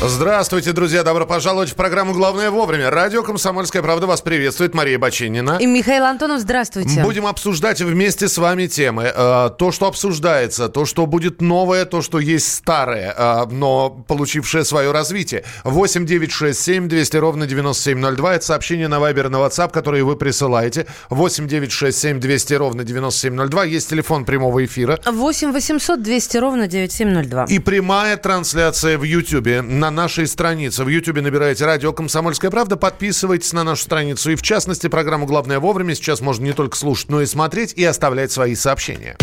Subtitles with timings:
[0.00, 1.02] Здравствуйте, друзья.
[1.02, 2.88] Добро пожаловать в программу «Главное вовремя».
[2.88, 4.72] Радио «Комсомольская правда» вас приветствует.
[4.72, 5.58] Мария Бочинина.
[5.60, 7.02] И Михаил Антонов, здравствуйте.
[7.02, 9.12] Будем обсуждать вместе с вами темы.
[9.12, 14.64] Э, то, что обсуждается, то, что будет новое, то, что есть старое, э, но получившее
[14.64, 15.42] свое развитие.
[15.64, 18.36] 8 9 6 7 200 ровно 9702.
[18.36, 20.86] Это сообщение на Вайбер, на WhatsApp, которые вы присылаете.
[21.10, 23.64] 8 9 6 7 200 ровно 9702.
[23.64, 25.00] Есть телефон прямого эфира.
[25.04, 27.46] 8 800 200 ровно 9702.
[27.46, 30.84] И прямая трансляция в Ютьюбе на на нашей странице.
[30.84, 34.30] В Ютьюбе набираете «Радио Комсомольская правда», подписывайтесь на нашу страницу.
[34.30, 37.84] И в частности, программу «Главное вовремя» сейчас можно не только слушать, но и смотреть и
[37.84, 39.16] оставлять свои сообщения.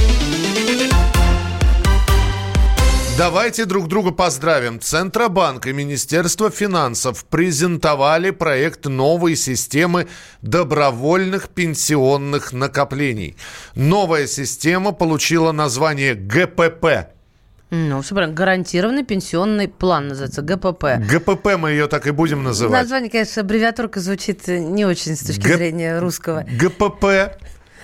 [3.16, 4.80] Давайте друг друга поздравим.
[4.82, 10.08] Центробанк и Министерство финансов презентовали проект новой системы
[10.42, 13.38] добровольных пенсионных накоплений.
[13.76, 17.15] Новая система получила название ГПП
[17.72, 18.36] ну, все правильно.
[18.36, 21.00] Гарантированный пенсионный план называется, ГПП.
[21.10, 22.82] ГПП мы ее так и будем называть.
[22.82, 25.58] Название, конечно, аббревиатурка звучит не очень с точки Г...
[25.58, 26.46] зрения русского.
[26.48, 27.38] ГПП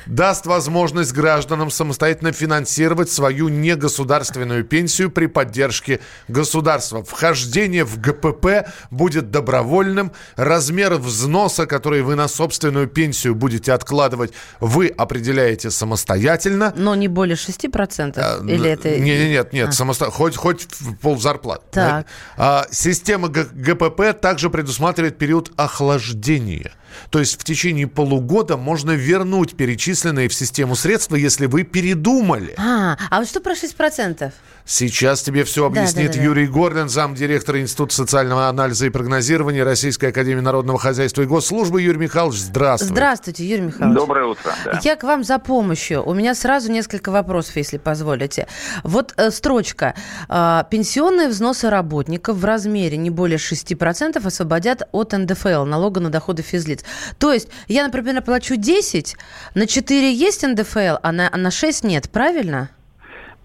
[0.06, 7.04] даст возможность гражданам самостоятельно финансировать свою негосударственную пенсию при поддержке государства.
[7.04, 10.12] Вхождение в ГПП будет добровольным.
[10.36, 16.74] Размер взноса, который вы на собственную пенсию будете откладывать, вы определяете самостоятельно.
[16.76, 18.14] Но не более 6%?
[18.18, 19.00] А, Или это...
[19.00, 19.72] Нет, нет, нет, а.
[19.72, 20.12] самосто...
[20.12, 20.68] хоть, хоть
[21.02, 21.64] пол зарплаты.
[21.72, 22.08] Так.
[22.38, 26.72] А, система ГПП также предусматривает период охлаждения.
[27.09, 32.56] То есть в течение полугода можно вернуть перечисленные в систему средства, если вы передумали.
[32.58, 34.31] А, а вот что про 6%?
[34.66, 39.64] Сейчас тебе все объяснит да, да, да, Юрий Горлин, замдиректора Института социального анализа и прогнозирования
[39.64, 41.81] Российской Академии Народного Хозяйства и Госслужбы.
[41.81, 42.94] Юрий Михайлович, здравствуйте.
[42.94, 44.00] Здравствуйте, Юрий Михайлович.
[44.00, 44.54] Доброе утро.
[44.66, 44.80] Да.
[44.84, 46.04] Я к вам за помощью.
[46.04, 48.48] У меня сразу несколько вопросов, если позволите.
[48.83, 49.95] Вот э, строчка.
[50.30, 56.43] Э, пенсионные взносы работников в размере не более 6% освободят от НДФЛ, налога на доходы
[56.43, 56.83] физлиц.
[57.17, 59.16] То есть я, например, плачу 10,
[59.55, 62.70] на 4 есть НДФЛ, а на, а на 6 нет, правильно?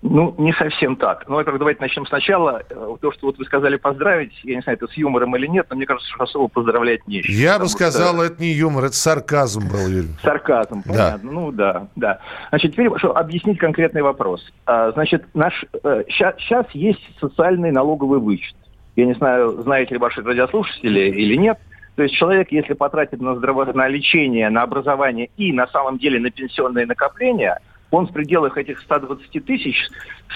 [0.02, 1.24] Ну, не совсем так.
[1.26, 2.62] Ну, во-первых, давайте начнем сначала.
[2.68, 5.66] Э, то, что вот вы сказали поздравить, я не знаю, это с юмором или нет,
[5.70, 7.32] но мне кажется, что особо поздравлять нечего.
[7.32, 8.24] Я бы сказал, что...
[8.24, 10.10] это не юмор, это сарказм был, Юрий.
[10.22, 11.18] Сарказм, понятно.
[11.18, 11.18] Да.
[11.22, 12.20] Ну, да, да.
[12.50, 14.44] Значит, теперь что, объяснить конкретный вопрос.
[14.66, 15.64] А, значит, наш,
[16.08, 18.54] сейчас э, есть социальный налоговый вычет.
[18.96, 21.58] Я не знаю, знаете ли ваши радиослушатели или нет.
[21.96, 23.64] То есть человек, если потратит на здраво...
[23.72, 27.58] на лечение, на образование и на самом деле на пенсионные накопления–
[27.90, 29.88] он в пределах этих 120 тысяч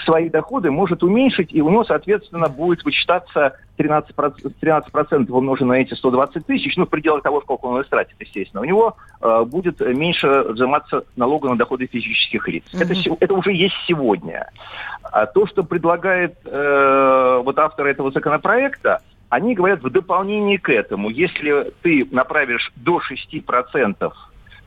[0.05, 5.93] свои доходы может уменьшить, и у него, соответственно, будет вычитаться 13%, 13 умноженное на эти
[5.93, 8.61] 120 тысяч, ну, в пределах того, сколько он истратит, естественно.
[8.61, 12.63] У него э, будет меньше взиматься налога на доходы физических лиц.
[12.73, 13.13] Mm-hmm.
[13.13, 14.49] Это, это уже есть сегодня.
[15.03, 21.09] А то, что предлагает э, вот автор этого законопроекта, они говорят в дополнение к этому,
[21.09, 24.11] если ты направишь до 6%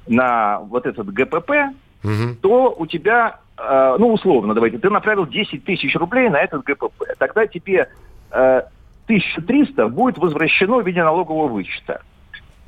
[0.07, 1.75] на вот этот ГПП,
[2.05, 2.35] угу.
[2.41, 7.05] то у тебя, э, ну, условно, давайте, ты направил 10 тысяч рублей на этот ГПП.
[7.19, 7.89] Тогда тебе
[8.31, 8.63] э,
[9.07, 12.03] 1300 будет возвращено в виде налогового вычета.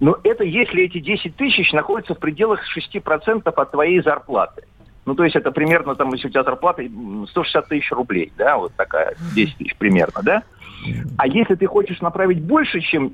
[0.01, 4.63] Но это если эти 10 тысяч находятся в пределах 6% от твоей зарплаты.
[5.07, 6.83] Ну, то есть это примерно, там, если у тебя зарплата
[7.29, 10.43] 160 тысяч рублей, да, вот такая, 10 тысяч примерно, да?
[11.17, 13.13] А если ты хочешь направить больше, чем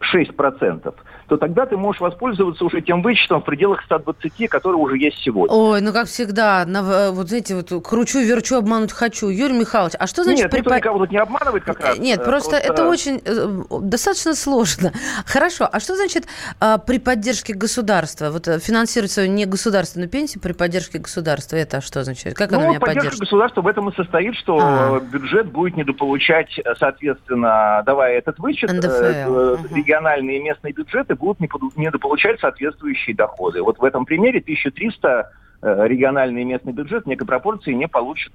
[0.00, 0.94] 6%,
[1.28, 5.54] то тогда ты можешь воспользоваться уже тем вычетом в пределах 120, который уже есть сегодня.
[5.54, 9.28] Ой, ну как всегда, на, э, вот знаете, вот кручу, верчу, обмануть хочу.
[9.28, 10.44] Юрий Михайлович, а что значит...
[10.44, 10.76] Нет, припа...
[10.76, 11.98] никто тут не обманывает как раз.
[11.98, 14.92] Нет, просто, просто это очень, э, достаточно сложно.
[15.26, 16.26] Хорошо, а что значит
[16.60, 18.30] а, при поддержке государства?
[18.30, 22.36] Вот э, финансировать свою негосударственную пенсию при поддержке государства, это что означает?
[22.36, 23.20] Как ну, она меня поддержка поддержит?
[23.20, 25.00] государства в этом и состоит, что а.
[25.00, 29.87] бюджет будет недополучать, соответственно, давая этот вычет, НДФЛ.
[29.88, 33.62] Региональные и местные бюджеты будут недополучать соответствующие доходы.
[33.62, 35.30] Вот в этом примере 1300
[35.62, 38.32] э, региональный и местный бюджет в некой пропорции не получат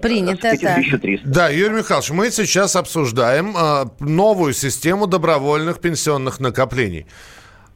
[0.00, 1.28] Принято, 1300.
[1.28, 7.06] Да, Юрий Михайлович, мы сейчас обсуждаем э, новую систему добровольных пенсионных накоплений.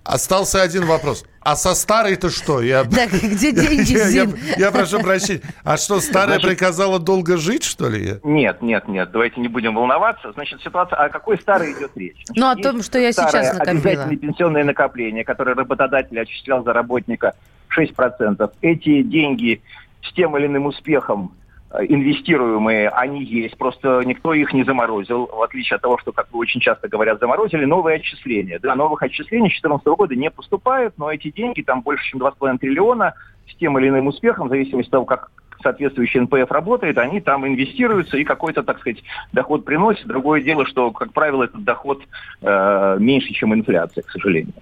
[0.05, 1.25] Остался один вопрос.
[1.41, 2.61] А со старой-то что?
[2.61, 2.85] Я...
[2.95, 5.41] Да, где деньги, я, я, я прошу прощения.
[5.65, 8.21] А что, старая Значит, приказала долго жить, что ли?
[8.23, 9.11] Нет, нет, нет.
[9.11, 10.33] Давайте не будем волноваться.
[10.33, 10.97] Значит, ситуация...
[10.99, 12.23] О какой старой идет речь?
[12.27, 13.71] Значит, ну, о том, что я сейчас накопила.
[13.71, 17.35] обязательные пенсионные накопления, которые работодатель осуществлял за работника
[17.77, 18.51] 6%.
[18.61, 19.62] Эти деньги
[20.03, 21.33] с тем или иным успехом
[21.81, 26.41] инвестируемые, они есть, просто никто их не заморозил, в отличие от того, что, как вы
[26.41, 28.59] очень часто говорят, заморозили новые отчисления.
[28.61, 32.59] Да, новых отчислений с 2014 года не поступают, но эти деньги, там больше, чем 2,5
[32.59, 33.15] триллиона,
[33.50, 35.31] с тем или иным успехом, в зависимости от того, как
[35.62, 40.06] соответствующий НПФ работает, они там инвестируются и какой-то, так сказать, доход приносят.
[40.06, 42.03] Другое дело, что, как правило, этот доход
[42.43, 44.53] э, меньше, чем инфляция, к сожалению.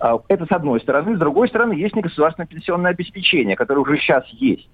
[0.00, 1.16] А, это с одной стороны.
[1.16, 4.68] С другой стороны, есть негосударственное пенсионное обеспечение, которое уже сейчас есть.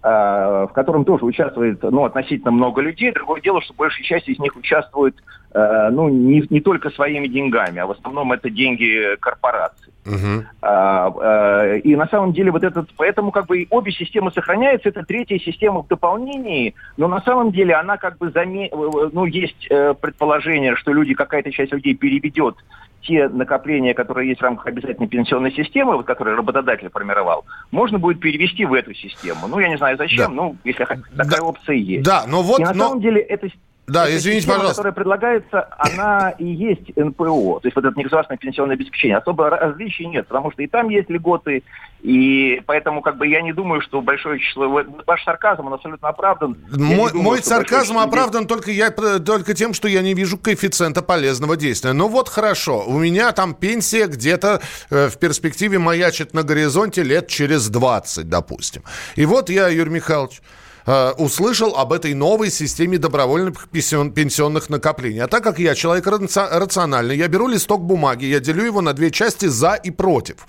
[0.00, 3.10] Э, в котором тоже участвует ну, относительно много людей.
[3.10, 5.16] Другое дело, что большая часть из них участвует
[5.52, 9.92] э, ну, не, не только своими деньгами, а в основном это деньги корпораций.
[10.04, 10.44] Uh-huh.
[10.62, 15.02] А, а, и на самом деле вот этот, поэтому как бы обе системы сохраняются, это
[15.02, 18.70] третья система в дополнении, но на самом деле она как бы заме...
[18.72, 19.68] ну есть
[20.00, 22.54] предположение, что люди, какая-то часть людей переведет
[23.02, 28.20] те накопления, которые есть в рамках обязательной пенсионной системы, вот, которые работодатель формировал, можно будет
[28.20, 29.46] перевести в эту систему.
[29.48, 30.42] Ну, я не знаю зачем, да.
[30.42, 31.42] ну, если такая да.
[31.42, 32.04] опция есть.
[32.04, 32.60] Да, но вот...
[32.60, 32.88] И на но...
[32.88, 33.48] самом деле это
[33.88, 34.82] да, Эта извините, система, пожалуйста.
[34.82, 39.16] которая предлагается, она и есть НПО, то есть вот это негосударственное пенсионное обеспечение.
[39.16, 41.62] Особо различий нет, потому что и там есть льготы,
[42.02, 44.84] и поэтому как бы я не думаю, что большое число...
[45.06, 46.56] Ваш сарказм, он абсолютно оправдан.
[46.70, 51.56] Мой, думаю, мой сарказм оправдан только, я, только тем, что я не вижу коэффициента полезного
[51.56, 51.94] действия.
[51.94, 54.60] Ну вот хорошо, у меня там пенсия где-то
[54.90, 58.82] э, в перспективе маячит на горизонте лет через 20, допустим.
[59.16, 60.42] И вот я, Юрий Михайлович,
[60.90, 65.22] Э, услышал об этой новой системе добровольных пенсионных накоплений.
[65.22, 69.10] А так как я человек рациональный, я беру листок бумаги, я делю его на две
[69.10, 70.46] части за и против.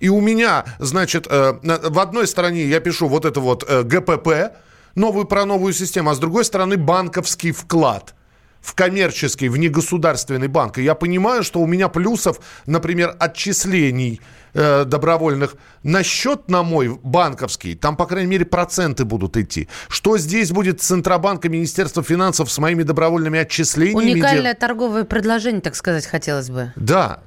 [0.00, 4.56] И у меня, значит, э, в одной стороне я пишу вот это вот э, ГПП,
[4.94, 8.14] новую про новую систему, а с другой стороны банковский вклад–
[8.62, 10.78] в коммерческий, в негосударственный банк.
[10.78, 14.20] И я понимаю, что у меня плюсов, например, отчислений
[14.54, 19.68] э, добровольных на счет на мой банковский, там, по крайней мере, проценты будут идти.
[19.88, 24.12] Что здесь будет Центробанк и Министерство финансов с моими добровольными отчислениями?
[24.12, 26.72] Уникальное торговое предложение, так сказать, хотелось бы.
[26.76, 27.20] Да.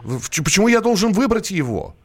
[0.43, 1.95] Почему я должен выбрать его?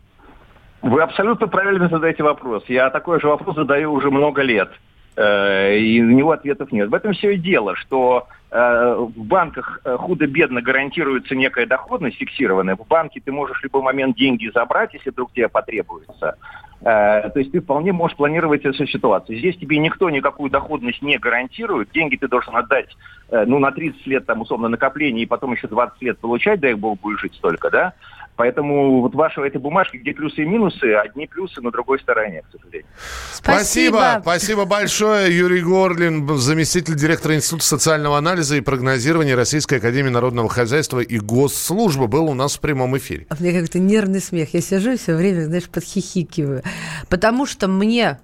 [0.83, 2.65] Вы абсолютно правильно задаете вопрос.
[2.67, 4.71] Я такой же вопрос задаю уже много лет.
[5.15, 6.89] Э, и на него ответов нет.
[6.89, 12.77] В этом все и дело, что в банках э, худо-бедно гарантируется некая доходность фиксированная.
[12.77, 16.37] В банке ты можешь в любой момент деньги забрать, если вдруг тебе потребуется.
[16.83, 19.39] То есть ты вполне можешь планировать эту ситуацию.
[19.39, 21.91] Здесь тебе никто никакую доходность не гарантирует.
[21.91, 22.97] Деньги ты должен отдать
[23.31, 26.99] ну, на 30 лет там, условно накопления и потом еще 20 лет получать, дай бог,
[26.99, 27.93] будешь жить столько, да?
[28.37, 32.53] Поэтому вот ваши этой бумажки, где плюсы и минусы, одни плюсы на другой стороне, к
[32.53, 32.89] сожалению.
[33.33, 33.97] Спасибо.
[33.97, 35.37] Спасибо, Спасибо большое.
[35.37, 42.09] Юрий Горлин, заместитель директора Института социального анализа и прогнозирования Российской Академии Народного Хозяйства и Госслужбы
[42.09, 43.27] был у нас в прямом эфире.
[43.29, 44.55] А у меня как-то нервный смех.
[44.55, 46.63] Я сижу и все время, знаешь, подхихикиваю.
[47.09, 48.21] Потому что мне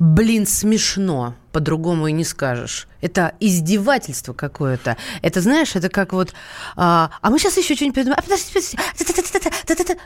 [0.00, 1.36] блин, смешно.
[1.52, 2.88] По-другому и не скажешь.
[3.00, 4.96] Это издевательство какое-то.
[5.22, 6.32] Это, знаешь, это как вот...
[6.76, 8.18] А, а мы сейчас еще что-нибудь придумаем.
[8.18, 9.98] А, подожди, подожди.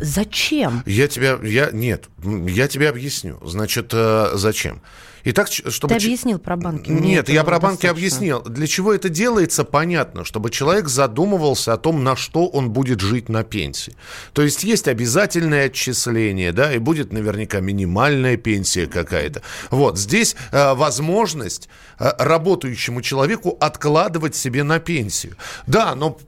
[0.00, 0.82] Зачем?
[0.86, 1.38] Я тебя...
[1.42, 3.38] Я, нет, я тебе объясню.
[3.42, 4.82] Значит, э, зачем?
[5.28, 5.92] Итак, чтобы...
[5.92, 6.88] Ты объяснил про банки.
[6.88, 8.42] Нет, я про банки объяснил.
[8.42, 13.28] Для чего это делается, понятно, чтобы человек задумывался о том, на что он будет жить
[13.28, 13.96] на пенсии.
[14.32, 19.42] То есть есть обязательное отчисление, да, и будет наверняка минимальная пенсия какая-то.
[19.70, 25.36] Вот, здесь э, возможность э, работающему человеку откладывать себе на пенсию.
[25.66, 26.18] Да, но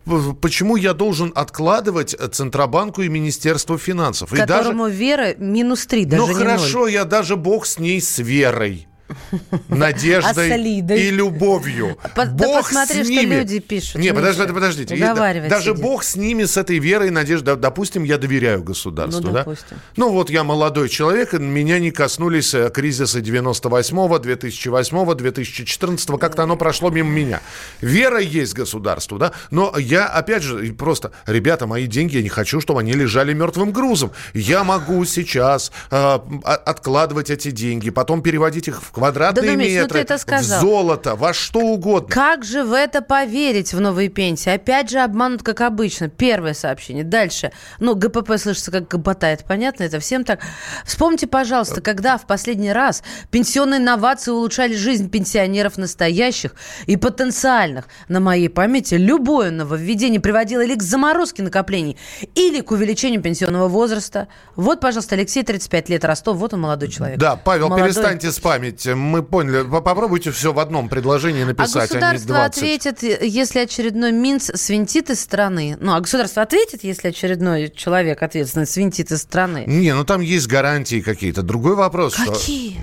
[0.40, 4.30] почему я должен откладывать Центробанку и Министерству финансов?
[4.30, 5.00] Которому и даже...
[5.00, 6.90] вера минус три, даже Ну хорошо, 0.
[6.92, 8.88] я даже бог с ней, с верой
[9.68, 11.98] надеждой и любовью.
[12.14, 13.26] По, Бог да посмотри, с ними.
[13.26, 13.94] что люди пишут.
[13.96, 14.96] Не, подождите, подождите.
[14.96, 15.82] Даже сидит.
[15.82, 17.56] Бог с ними, с этой верой и надеждой.
[17.56, 19.22] Допустим, я доверяю государству.
[19.22, 19.66] Ну, допустим.
[19.70, 19.76] да?
[19.96, 26.18] ну вот я молодой человек, меня не коснулись кризиса 98-го, 2008-го, 2014-го.
[26.18, 27.40] Как-то оно прошло мимо меня.
[27.80, 29.32] Вера есть государству, да?
[29.50, 33.72] Но я, опять же, просто, ребята, мои деньги, я не хочу, чтобы они лежали мертвым
[33.72, 34.12] грузом.
[34.34, 39.88] Я могу сейчас э, откладывать эти деньги, потом переводить их в квадратные да, метры, ну
[39.88, 40.58] ты это сказал.
[40.58, 42.08] в золото, во что угодно.
[42.08, 44.50] Как же в это поверить, в новые пенсии?
[44.50, 46.08] Опять же обманут, как обычно.
[46.08, 47.04] Первое сообщение.
[47.04, 47.52] Дальше.
[47.78, 50.40] Ну, ГПП слышится как ГПТА, это понятно, это всем так.
[50.84, 56.54] Вспомните, пожалуйста, когда в последний раз пенсионные инновации улучшали жизнь пенсионеров настоящих
[56.86, 57.86] и потенциальных.
[58.08, 61.96] На моей памяти любое нововведение приводило или к заморозке накоплений,
[62.34, 64.28] или к увеличению пенсионного возраста.
[64.56, 67.18] Вот, пожалуйста, Алексей, 35 лет, Ростов, вот он молодой человек.
[67.18, 67.88] Да, Павел, молодой...
[67.88, 69.62] перестаньте спамить мы поняли.
[69.62, 72.56] Попробуйте все в одном предложении написать, а государство а не 20.
[72.56, 75.76] ответит, если очередной Минц свинтит из страны.
[75.80, 79.64] Ну, а государство ответит, если очередной человек ответственный свинтит из страны.
[79.66, 81.42] Не, ну там есть гарантии какие-то.
[81.42, 82.14] Другой вопрос.
[82.14, 82.72] Какие?
[82.72, 82.80] Что...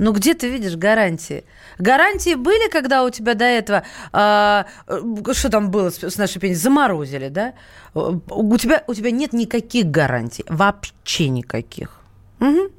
[0.00, 1.44] Ну где ты видишь гарантии?
[1.78, 4.64] Гарантии были, когда у тебя до этого, э,
[5.34, 7.52] что там было с, с нашей пенсией, заморозили, да?
[7.92, 11.99] У тебя, у тебя нет никаких гарантий, вообще никаких.
[12.40, 12.70] Угу.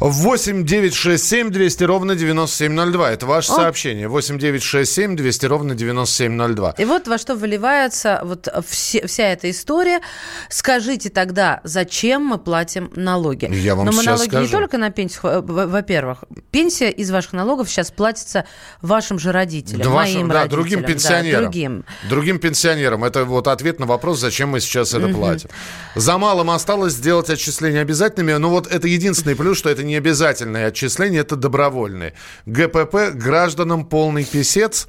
[0.00, 3.12] 8 9 6 7 200 ровно 9702.
[3.12, 3.56] Это ваше О.
[3.56, 4.08] сообщение.
[4.08, 6.74] 8 9 6 7 200 ровно 9702.
[6.76, 10.00] И вот во что выливается вот все, вся эта история.
[10.50, 13.48] Скажите тогда, зачем мы платим налоги?
[13.50, 14.44] Я вам Но мы налоги скажу.
[14.44, 15.42] не только на пенсию.
[15.42, 18.44] Во-первых, пенсия из ваших налогов сейчас платится
[18.82, 20.62] вашим же родителям, да, моим да, родителям.
[20.62, 21.40] другим пенсионерам.
[21.40, 21.84] Да, другим.
[22.10, 23.04] другим пенсионерам.
[23.04, 25.14] Это вот ответ на вопрос, зачем мы сейчас это угу.
[25.14, 25.48] платим.
[25.94, 28.32] За малым осталось сделать отчисления обязательными.
[28.34, 32.14] Но вот это единственное единственный плюс, что это не обязательное отчисление, это добровольные.
[32.46, 34.88] ГПП гражданам полный писец.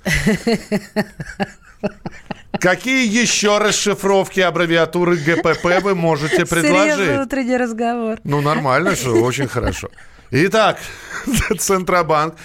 [2.60, 6.96] Какие еще расшифровки аббревиатуры ГПП вы можете предложить?
[6.96, 8.18] Серьезный утренний разговор.
[8.24, 9.90] Ну, нормально, что очень хорошо.
[10.32, 10.80] Итак,
[11.60, 12.36] Центробанк.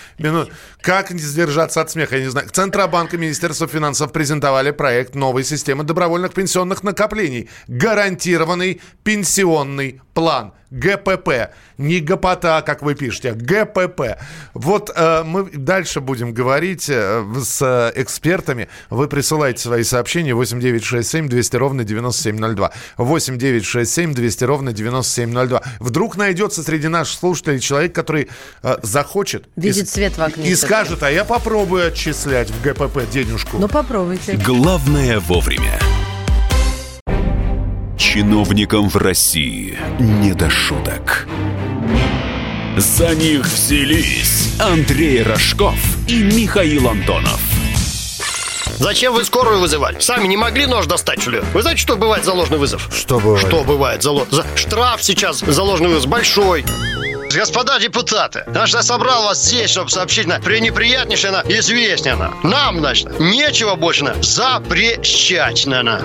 [0.83, 2.49] Как не сдержаться от смеха, я не знаю.
[2.51, 7.49] Центробанк и Министерство финансов презентовали проект новой системы добровольных пенсионных накоплений.
[7.67, 10.53] Гарантированный пенсионный план.
[10.73, 11.51] ГПП.
[11.79, 14.19] Не ГПТА, как вы пишете, а ГПП.
[14.55, 18.69] Вот э, мы дальше будем говорить э, с экспертами.
[18.89, 22.73] Вы присылайте свои сообщения 8967 200 ровно 9702.
[22.97, 25.63] 8967 200 ровно 9702.
[25.81, 28.29] Вдруг найдется среди наших слушателей человек, который
[28.63, 29.49] э, захочет...
[29.57, 30.49] Видит и, свет в окне.
[30.49, 33.59] И скажет, а я попробую отчислять в ГПП денежку.
[33.59, 34.37] Ну попробуйте.
[34.37, 35.79] Главное вовремя.
[38.03, 41.29] Чиновникам в России не до шуток.
[42.77, 45.77] За них взялись Андрей Рожков
[46.09, 47.41] и Михаил Антонов.
[48.79, 50.01] Зачем вы скорую вызывали?
[50.01, 51.43] Сами не могли нож достать, что ли?
[51.55, 52.89] Вы знаете, что бывает за ложный вызов?
[52.93, 53.47] Что бывает?
[53.47, 54.27] Что бывает за, ло...
[54.33, 54.45] за...
[54.57, 56.65] Штраф сейчас за ложный вызов большой.
[57.33, 62.33] Господа депутаты, значит, я собрал вас здесь, чтобы сообщить на пренеприятнейшее на известнее на.
[62.43, 66.03] Нам, значит, нечего больше на запрещать на.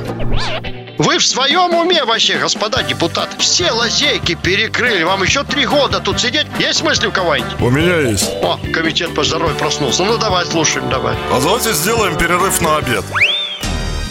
[0.97, 3.37] Вы в своем уме вообще, господа депутаты?
[3.37, 5.03] Все лазейки перекрыли.
[5.03, 6.47] Вам еще три года тут сидеть?
[6.59, 7.61] Есть мысли у кого-нибудь?
[7.61, 8.29] У меня есть.
[8.41, 10.03] О, комитет по здоровью проснулся.
[10.03, 11.15] Ну, давай, слушаем, давай.
[11.31, 13.05] А давайте сделаем перерыв на обед.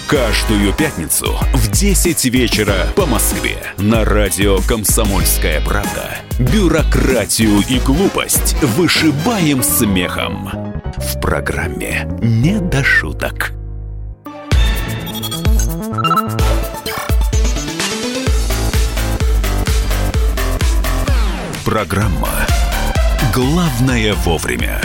[0.06, 9.64] Каждую пятницу в 10 вечера по Москве на радио «Комсомольская правда» бюрократию и глупость вышибаем
[9.64, 10.48] смехом.
[10.98, 13.55] В программе «Не до шуток».
[21.66, 22.46] Программа
[23.34, 24.80] «Главное вовремя».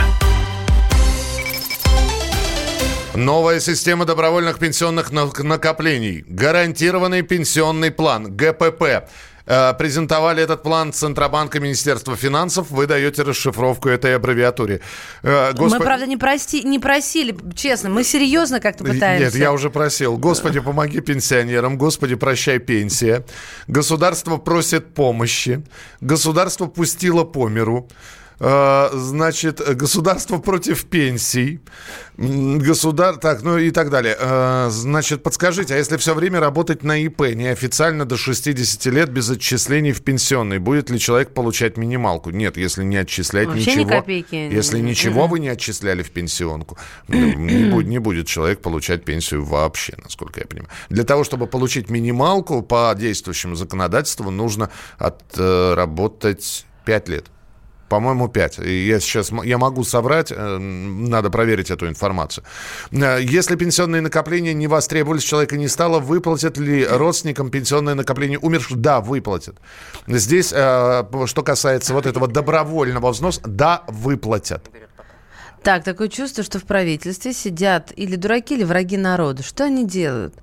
[3.14, 6.24] Новая система добровольных пенсионных накоплений.
[6.26, 8.36] Гарантированный пенсионный план.
[8.36, 9.08] ГПП.
[9.52, 12.72] Э, презентовали этот план Центробанка Министерства финансов.
[12.72, 14.80] Вы даете расшифровку этой аббревиатуре.
[15.24, 15.80] Э, Господ...
[15.80, 16.64] Мы, правда, не, прости...
[16.64, 17.90] не просили, честно.
[17.90, 19.26] Мы серьезно как-то пытаемся.
[19.26, 20.18] Нет, я уже просил.
[20.18, 21.78] Господи, помоги пенсионерам.
[21.78, 23.26] Господи, прощай пенсия.
[23.68, 25.62] Государство просит помощи.
[26.00, 27.90] Государство пустило по миру.
[28.44, 31.60] Э, значит, государство против пенсий,
[32.18, 33.18] государ...
[33.18, 34.18] так, ну и так далее.
[34.20, 39.30] Э, значит, подскажите, а если все время работать на ИП, неофициально до 60 лет без
[39.30, 42.32] отчислений в пенсионный, будет ли человек получать минималку?
[42.32, 43.84] Нет, если не отчислять Вообще ничего.
[43.84, 44.36] Ни копейки.
[44.36, 49.94] Если ничего вы не отчисляли в пенсионку, не будет, не будет человек получать пенсию вообще,
[50.02, 50.72] насколько я понимаю.
[50.90, 57.28] Для того, чтобы получить минималку по действующему законодательству, нужно отработать 5 лет.
[57.92, 58.60] По-моему, 5.
[58.60, 62.46] Я сейчас я могу соврать, э, надо проверить эту информацию.
[62.92, 68.78] Э, если пенсионные накопления не востребовались, человека не стало, выплатят ли родственникам пенсионное накопление умерших?
[68.78, 69.58] Да, выплатят.
[70.08, 74.70] Здесь, э, что касается вот этого добровольного взноса, да, выплатят.
[75.64, 79.44] Так, такое чувство, что в правительстве сидят или дураки, или враги народа.
[79.44, 80.34] Что они делают?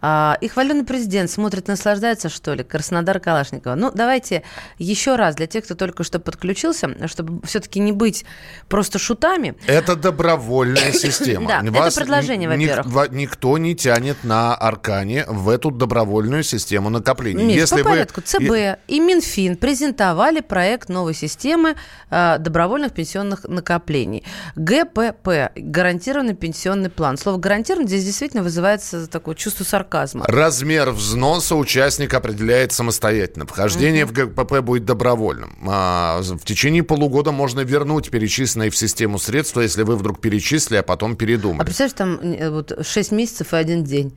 [0.00, 2.62] А, их хваленый президент смотрит, наслаждается, что ли?
[2.62, 3.74] Краснодар Калашникова.
[3.74, 4.44] Ну, давайте
[4.78, 8.24] еще раз для тех, кто только что подключился, чтобы все-таки не быть
[8.68, 9.56] просто шутами.
[9.66, 11.48] Это добровольная система.
[11.48, 13.10] Да, это предложение, во-первых.
[13.10, 17.44] Никто не тянет на Аркане в эту добровольную систему накопления.
[17.44, 18.20] Миш, Если по порядку.
[18.20, 21.74] ЦБ и Минфин презентовали проект новой системы
[22.08, 24.24] а, добровольных пенсионных накоплений.
[24.60, 27.16] ГПП– гарантированный пенсионный план.
[27.16, 30.26] Слово «гарантированный» здесь действительно вызывается такое чувство сарказма.
[30.28, 33.46] Размер взноса участник определяет самостоятельно.
[33.46, 34.12] Вхождение угу.
[34.12, 35.56] в ГПП будет добровольным.
[35.66, 40.82] А в течение полугода можно вернуть перечисленные в систему средства, если вы вдруг перечислили, а
[40.82, 41.62] потом передумали.
[41.62, 44.14] А представляешь, там э, вот 6 месяцев и один день.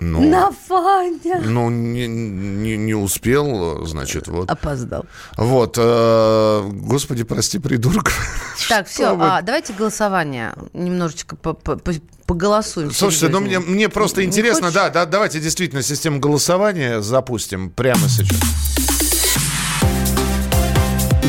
[0.00, 1.40] Ну, Нафаня!
[1.44, 4.50] ну не, не, не успел, значит, вот.
[4.50, 5.04] Опоздал.
[5.36, 8.10] Вот, э, господи, прости, придурок.
[8.68, 9.24] Так, все, вы?
[9.26, 10.54] а, давайте голосование.
[10.72, 11.92] Немножечко по- по- по-
[12.26, 12.92] поголосуем.
[12.92, 14.74] Слушайте, ну мне, мне просто Не интересно, хочешь?
[14.74, 18.38] да, да, давайте действительно систему голосования запустим прямо сейчас.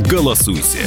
[0.10, 0.86] Голосуйте.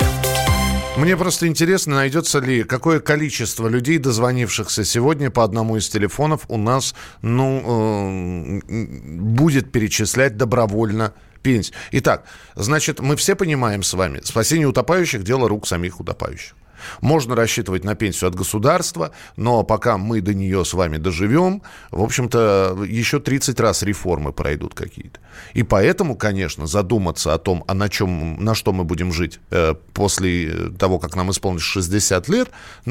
[0.97, 6.57] Мне просто интересно, найдется ли какое количество людей, дозвонившихся сегодня по одному из телефонов, у
[6.57, 11.75] нас, ну, э, будет перечислять добровольно пенсию.
[11.91, 12.25] Итак,
[12.55, 16.55] значит, мы все понимаем с вами, спасение утопающих– дело рук самих утопающих.
[17.01, 22.03] Можно рассчитывать на пенсию от государства, но пока мы до нее с вами доживем, в
[22.03, 25.21] общем-то, еще 30 раз реформы пройдут какие-то.
[25.53, 29.75] И поэтому, конечно, задуматься о том, а на, чем, на что мы будем жить э,
[29.93, 32.51] после того, как нам исполнится 60 лет,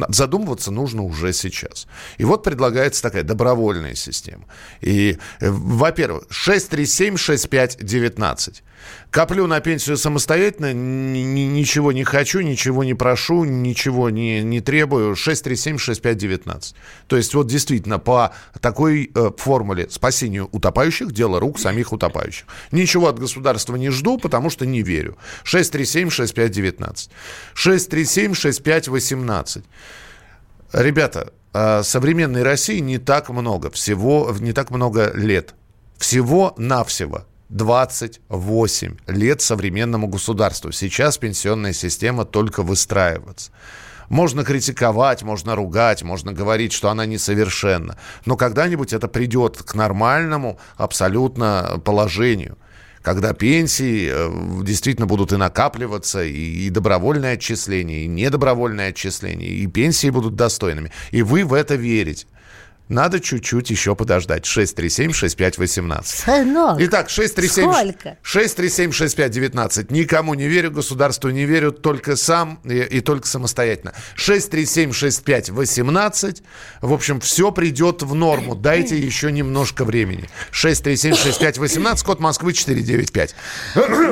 [0.09, 1.87] задумываться нужно уже сейчас.
[2.17, 4.43] И вот предлагается такая добровольная система.
[4.81, 8.61] И, э, во-первых, 637-6519.
[9.11, 13.73] Коплю на пенсию самостоятельно, ни- ни- ничего не хочу, ничего не прошу, ничего
[14.09, 15.15] не, не требую.
[15.15, 16.75] 637-6519.
[17.07, 22.45] То есть вот действительно по такой э, формуле спасению утопающих– дело рук самих утопающих.
[22.71, 25.17] Ничего от государства не жду, потому что не верю.
[25.45, 27.09] 637-6519.
[27.55, 29.63] 637-6518.
[30.73, 35.53] Ребята, э, современной России не так много, всего, не так много лет.
[35.97, 40.71] Всего-навсего 28 лет современному государству.
[40.71, 43.51] Сейчас пенсионная система только выстраивается.
[44.09, 47.97] Можно критиковать, можно ругать, можно говорить, что она несовершенна.
[48.25, 52.57] Но когда-нибудь это придет к нормальному абсолютно положению
[53.03, 59.67] когда пенсии э, действительно будут и накапливаться, и, и добровольное отчисление, и недобровольное отчисление, и
[59.67, 60.89] пенсии будут достойными.
[61.11, 62.27] И вы в это верите.
[62.89, 64.45] Надо чуть-чуть еще подождать.
[64.45, 66.03] 637-6518.
[66.03, 67.71] Сынок, Итак, 637...
[67.73, 68.17] Сколько?
[68.23, 69.93] 637-6519.
[69.93, 73.93] Никому не верю, государству не верю, только сам и, и только самостоятельно.
[74.17, 76.41] 637-6518.
[76.81, 78.55] В общем, все придет в норму.
[78.55, 80.29] Дайте еще немножко времени.
[80.51, 83.35] 637-6518, код Москвы 495.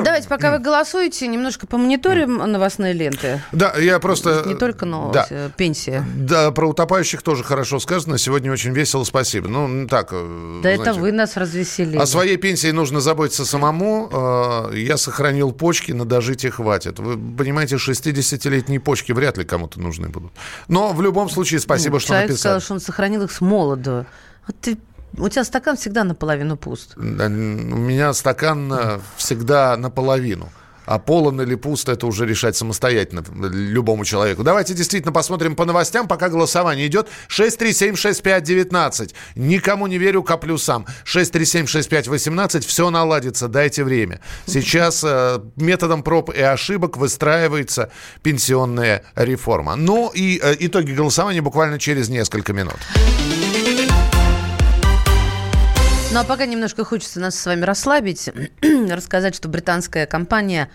[0.04, 3.40] Давайте, пока вы голосуете, немножко помониторим новостные ленты.
[3.52, 4.42] Да, я просто...
[4.46, 5.26] Не только новость, Да.
[5.30, 6.04] э, пенсия.
[6.14, 8.18] Да, про утопающих тоже хорошо сказано.
[8.18, 9.48] Сегодня очень весело, спасибо.
[9.48, 10.10] Ну, так...
[10.12, 11.96] э, Да это знаете, вы нас развеселили.
[11.98, 14.08] О своей пенсии нужно заботиться самому.
[14.70, 16.98] Э, Я сохранил почки, на дожитие хватит.
[17.00, 20.32] Вы понимаете, 60-летние почки вряд ли кому-то нужны будут.
[20.68, 22.40] Но в любом случае спасибо, что Человек написали.
[22.40, 24.06] сказал, что он сохранил их с молоду.
[24.46, 24.78] Вот ты,
[25.18, 26.94] у тебя стакан всегда наполовину пуст.
[26.96, 30.48] У меня стакан э, всегда наполовину.
[30.84, 34.42] А полон или пуст, это уже решать самостоятельно любому человеку.
[34.42, 37.08] Давайте действительно посмотрим по новостям, пока голосование идет.
[37.28, 39.14] 637-6519.
[39.36, 40.86] Никому не верю, коплю сам.
[41.04, 42.66] 637-6518.
[42.66, 44.20] Все наладится, дайте время.
[44.46, 47.90] Сейчас э, методом проб и ошибок выстраивается
[48.22, 49.76] пенсионная реформа.
[49.76, 52.78] Ну и э, итоги голосования буквально через несколько минут.
[56.12, 58.28] Ну а пока немножко хочется нас с вами расслабить,
[58.90, 60.70] рассказать, что британская компания,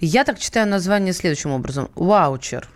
[0.00, 2.66] я так читаю название следующим образом, Ваучер.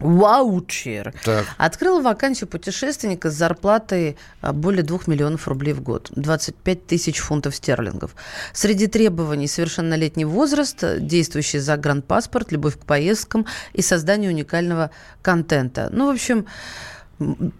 [0.00, 1.14] Ваучер.
[1.24, 1.46] Так.
[1.56, 6.10] Открыла вакансию путешественника с зарплатой а, более 2 миллионов рублей в год.
[6.16, 8.16] 25 тысяч фунтов стерлингов.
[8.52, 14.90] Среди требований совершеннолетний возраст, действующий загранпаспорт, любовь к поездкам и создание уникального
[15.22, 15.90] контента.
[15.92, 16.46] Ну, в общем,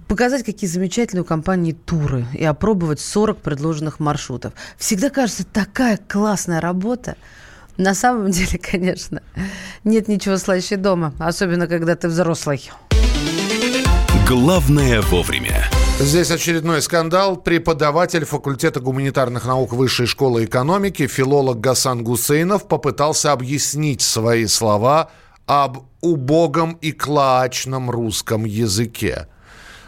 [0.09, 4.53] показать, какие замечательные у компании туры и опробовать 40 предложенных маршрутов.
[4.79, 7.17] Всегда кажется, такая классная работа.
[7.77, 9.23] На самом деле, конечно,
[9.83, 12.71] нет ничего слаще дома, особенно когда ты взрослый.
[14.27, 15.65] Главное вовремя.
[16.01, 17.37] Здесь очередной скандал.
[17.37, 25.11] Преподаватель факультета гуманитарных наук Высшей школы экономики, филолог Гасан Гусейнов попытался объяснить свои слова
[25.47, 29.29] об убогом и клоачном русском языке.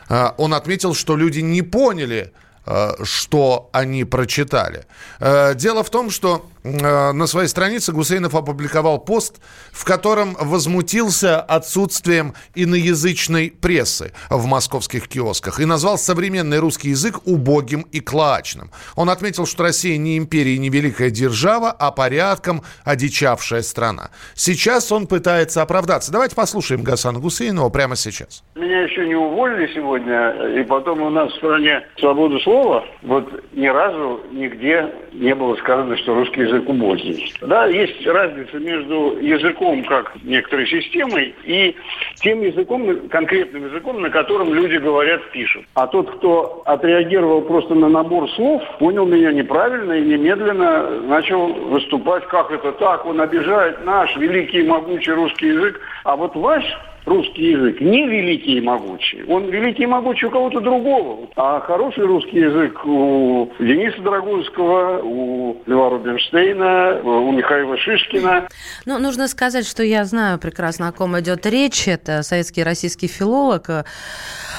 [0.09, 2.33] А, Он отметил, что люди не поняли,
[2.67, 4.85] э, что они прочитали.
[5.21, 9.41] Э, Дело в том, что на своей странице Гусейнов опубликовал пост,
[9.73, 17.83] в котором возмутился отсутствием иноязычной прессы в московских киосках и назвал современный русский язык убогим
[17.93, 18.71] и клоачным.
[18.97, 24.11] Он отметил, что Россия не империя и не великая держава, а порядком одичавшая страна.
[24.35, 26.11] Сейчас он пытается оправдаться.
[26.11, 28.43] Давайте послушаем Гасана Гусейнова прямо сейчас.
[28.57, 33.67] Меня еще не уволили сегодня, и потом у нас в стране свободу слова, вот ни
[33.67, 37.33] разу нигде не было сказано, что русский язык убогий.
[37.41, 41.75] Да, есть разница между языком как некоторой системой и
[42.17, 45.65] тем языком, конкретным языком, на котором люди говорят, пишут.
[45.75, 52.27] А тот, кто отреагировал просто на набор слов, понял меня неправильно и немедленно начал выступать,
[52.29, 55.81] как это так, он обижает наш великий могучий русский язык.
[56.05, 56.65] А вот ваш
[57.07, 59.25] русский язык не великий и могучий.
[59.29, 61.29] Он великий и могучий у кого-то другого.
[61.37, 68.49] А хороший русский язык у Дениса Драгунского, у Льва Рубинштейна, у Михаила Шишкина.
[68.85, 71.89] Ну, нужно сказать, что я знаю прекрасно, о ком идет речь.
[71.89, 73.71] Это советский и российский филолог,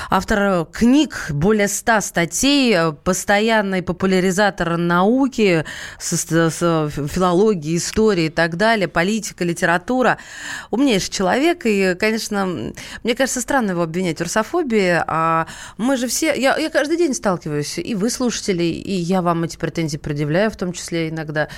[0.09, 5.65] автор книг, более ста статей, постоянный популяризатор науки,
[5.99, 10.17] с, с, филологии, истории и так далее, политика, литература.
[10.71, 15.47] Умнейший человек, и, конечно, мне кажется, странно его обвинять в русофобии, а
[15.77, 16.33] мы же все...
[16.35, 20.57] Я, я каждый день сталкиваюсь, и вы, слушатели, и я вам эти претензии предъявляю, в
[20.57, 21.49] том числе иногда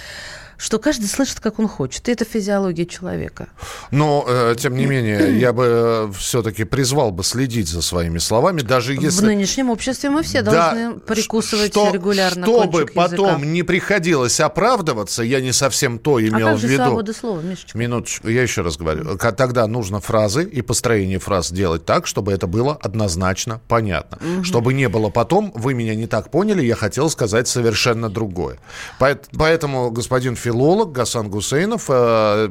[0.59, 2.09] что каждый слышит, как он хочет.
[2.09, 3.47] И это физиология человека.
[3.91, 8.59] Но, э, тем не менее, я бы э, все-таки призвал бы следить за своими словами,
[8.59, 9.21] даже если...
[9.21, 13.45] В нынешнем обществе мы все да, должны прикусывать что, регулярно Чтобы потом языка.
[13.45, 16.83] не приходилось оправдываться, я не совсем то имел а как в виду.
[16.83, 17.77] свобода слова, Мишечка?
[17.77, 19.17] Минуточку, я еще раз говорю.
[19.17, 24.17] Тогда нужно фразы и построение фраз делать так, чтобы это было однозначно понятно.
[24.17, 24.43] Угу.
[24.43, 28.57] Чтобы не было потом, вы меня не так поняли, я хотел сказать совершенно другое.
[28.99, 32.49] Поэтому, господин Филипп, филолог Гасан Гусейнов э,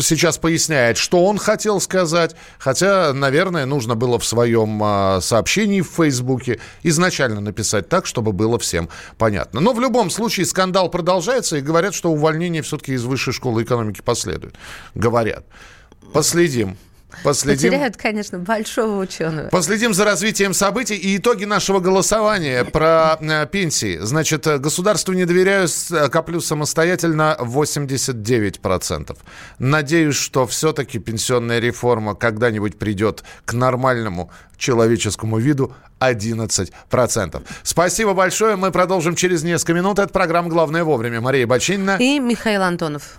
[0.00, 5.88] сейчас поясняет, что он хотел сказать, хотя, наверное, нужно было в своем э, сообщении в
[5.88, 9.60] Фейсбуке изначально написать так, чтобы было всем понятно.
[9.60, 14.00] Но в любом случае скандал продолжается, и говорят, что увольнение все-таки из высшей школы экономики
[14.00, 14.54] последует.
[14.94, 15.44] Говорят.
[16.12, 16.78] Последим.
[17.22, 19.48] Последим, Потеряют, конечно, большого ученого.
[19.48, 23.98] Последим за развитием событий и итоги нашего голосования про э, пенсии.
[24.00, 29.16] Значит, э, государству не доверяю, э, коплю самостоятельно 89%.
[29.58, 37.42] Надеюсь, что все-таки пенсионная реформа когда-нибудь придет к нормальному человеческому виду 11%.
[37.62, 38.56] Спасибо большое.
[38.56, 39.98] Мы продолжим через несколько минут.
[39.98, 41.20] Это программа «Главное вовремя».
[41.20, 41.96] Мария Бочинина.
[41.98, 43.18] И Михаил Антонов.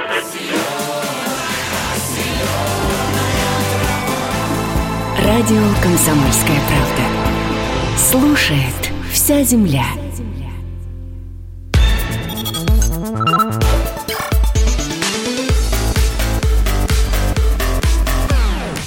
[5.41, 7.97] Радио «Комсомольская правда».
[7.97, 9.85] Слушает вся земля.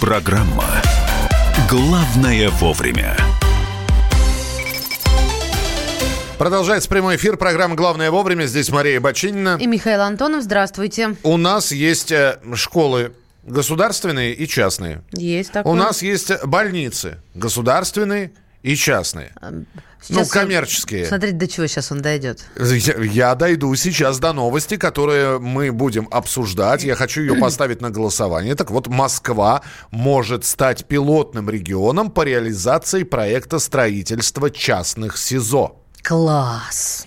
[0.01, 0.65] Программа
[1.69, 3.17] «Главное вовремя».
[6.39, 7.37] Продолжается прямой эфир.
[7.37, 8.45] Программа «Главное вовремя».
[8.47, 9.59] Здесь Мария Бочинина.
[9.61, 10.45] И Михаил Антонов.
[10.45, 11.17] Здравствуйте.
[11.25, 13.11] У нас есть э, школы
[13.47, 15.03] Государственные и частные.
[15.13, 15.73] Есть такое.
[15.73, 17.19] У нас есть больницы.
[17.35, 19.35] Государственные и частные.
[20.01, 21.03] Сейчас ну, коммерческие.
[21.03, 22.45] Он, смотрите, до чего сейчас он дойдет.
[22.59, 26.85] Я, я дойду сейчас до новости, которые мы будем обсуждать.
[26.85, 28.55] Я хочу ее поставить на голосование.
[28.55, 35.77] Так вот, Москва может стать пилотным регионом по реализации проекта строительства частных СИЗО.
[36.03, 37.07] Класс!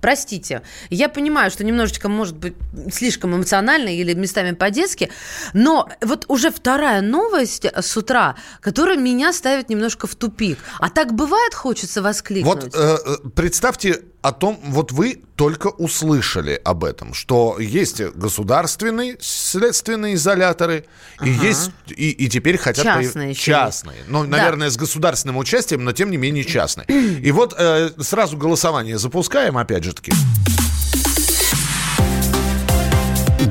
[0.00, 2.54] Простите, я понимаю, что немножечко, может быть,
[2.92, 5.10] слишком эмоционально или местами по-детски,
[5.52, 10.58] но вот уже вторая новость с утра, которая меня ставит немножко в тупик.
[10.78, 12.64] А так бывает, хочется воскликнуть?
[12.64, 19.16] Вот э, э представьте о том, вот вы только услышали об этом, что есть государственные
[19.20, 20.86] следственные изоляторы,
[21.18, 21.30] ага.
[21.30, 23.40] и есть и, и теперь хотят частные, по...
[23.40, 24.38] частные, ну, да.
[24.38, 26.86] наверное, с государственным участием, но тем не менее частные.
[26.88, 30.12] И вот э, сразу голосование запускаем, опять же таки.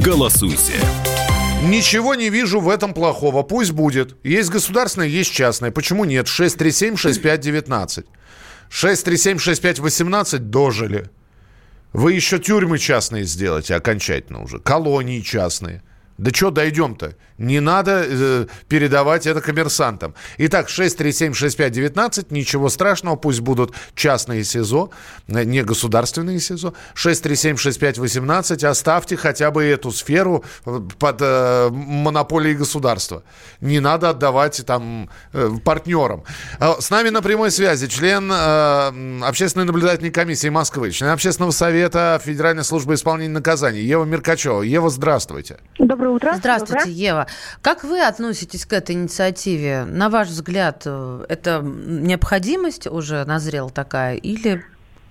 [0.03, 0.73] Голосуйте.
[1.63, 3.41] Ничего не вижу в этом плохого.
[3.43, 4.15] Пусть будет.
[4.23, 5.71] Есть государственное, есть частное.
[5.71, 6.27] Почему нет?
[6.27, 8.05] 637-6519.
[8.69, 11.09] 6376518 дожили.
[11.93, 14.59] Вы еще тюрьмы частные сделаете окончательно уже.
[14.59, 15.83] Колонии частные.
[16.17, 17.15] Да что дойдем-то?
[17.37, 20.15] Не надо э, передавать это коммерсантам.
[20.37, 24.89] Итак, 6376519, ничего страшного, пусть будут частные СИЗО,
[25.27, 26.73] э, не государственные СИЗО.
[26.95, 33.23] 6376518, оставьте хотя бы эту сферу э, под э, монополией государства.
[33.61, 36.23] Не надо отдавать там э, партнерам.
[36.59, 42.19] Э, с нами на прямой связи член э, общественной наблюдательной комиссии Москвы, член общественного совета
[42.23, 44.63] Федеральной службы исполнения наказаний Ева Меркачева.
[44.63, 45.57] Ева, здравствуйте.
[45.77, 46.33] Доброе утро.
[46.35, 46.93] Здравствуйте, Доброе.
[46.93, 47.26] Ева.
[47.61, 49.85] Как вы относитесь к этой инициативе?
[49.85, 54.63] На ваш взгляд, э, это необходимость уже назрела такая или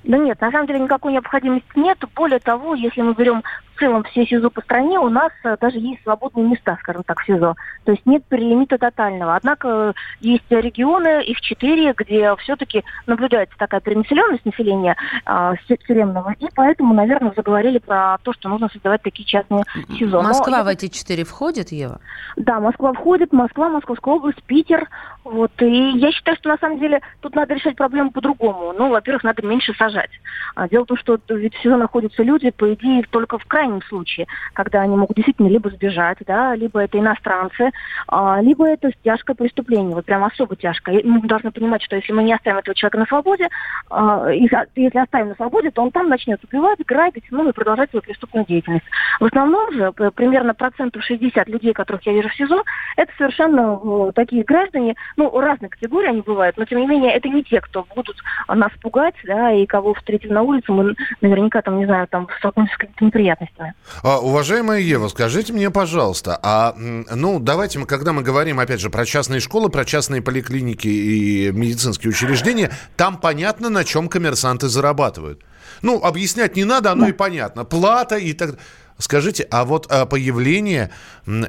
[0.04, 1.98] Да нет, на самом деле никакой необходимости нет.
[2.14, 3.42] Более того, если мы берем
[3.76, 7.20] в целом все СИЗО по стране, у нас э, даже есть свободные места, скажем так,
[7.20, 7.54] в СИЗО.
[7.84, 9.36] То есть нет перелимита тотального.
[9.36, 15.52] Однако э, есть регионы, их четыре, где все-таки наблюдается такая перенаселенность населения э,
[15.86, 16.34] тюремного.
[16.38, 19.64] И поэтому, наверное, заговорили про то, что нужно создавать такие частные
[19.98, 20.22] СИЗО.
[20.22, 22.00] Но Москва я- в эти четыре входит, Ева?
[22.36, 24.88] Да, Москва входит, Москва, Московская область, Питер.
[25.24, 25.52] Вот.
[25.60, 28.72] И я считаю, что на самом деле тут надо решать проблему по-другому.
[28.72, 30.10] Ну, во-первых, надо меньше сажать.
[30.54, 34.26] А Дело в том, что ведь всегда находятся люди, по идее, только в крайнем случае,
[34.52, 37.70] когда они могут действительно либо сбежать, да, либо это иностранцы,
[38.08, 41.02] а, либо это тяжкое преступление, вот прям особо тяжкое.
[41.04, 43.48] Мы должны понимать, что если мы не оставим этого человека на свободе,
[43.90, 48.02] а, если оставим на свободе, то он там начнет убивать, грабить, ну и продолжать свою
[48.02, 48.86] преступную деятельность.
[49.20, 52.62] В основном же примерно процентов 60 людей, которых я вижу в СИЗО,
[52.96, 57.28] это совершенно э, такие граждане, ну, разных категорий они бывают, но тем не менее это
[57.28, 58.16] не те, кто будут
[58.48, 62.74] нас пугать, да, и кого встретим на улице, мы наверняка там, не знаю, там столкнемся
[62.74, 63.55] с какими-то неприятностями.
[64.02, 68.90] А, уважаемая Ева, скажите мне, пожалуйста, а ну давайте мы, когда мы говорим опять же
[68.90, 75.42] про частные школы, про частные поликлиники и медицинские учреждения, там понятно, на чем коммерсанты зарабатывают.
[75.82, 77.64] Ну, объяснять не надо, оно и понятно.
[77.64, 78.56] Плата и так.
[78.98, 80.90] Скажите, а вот а, появление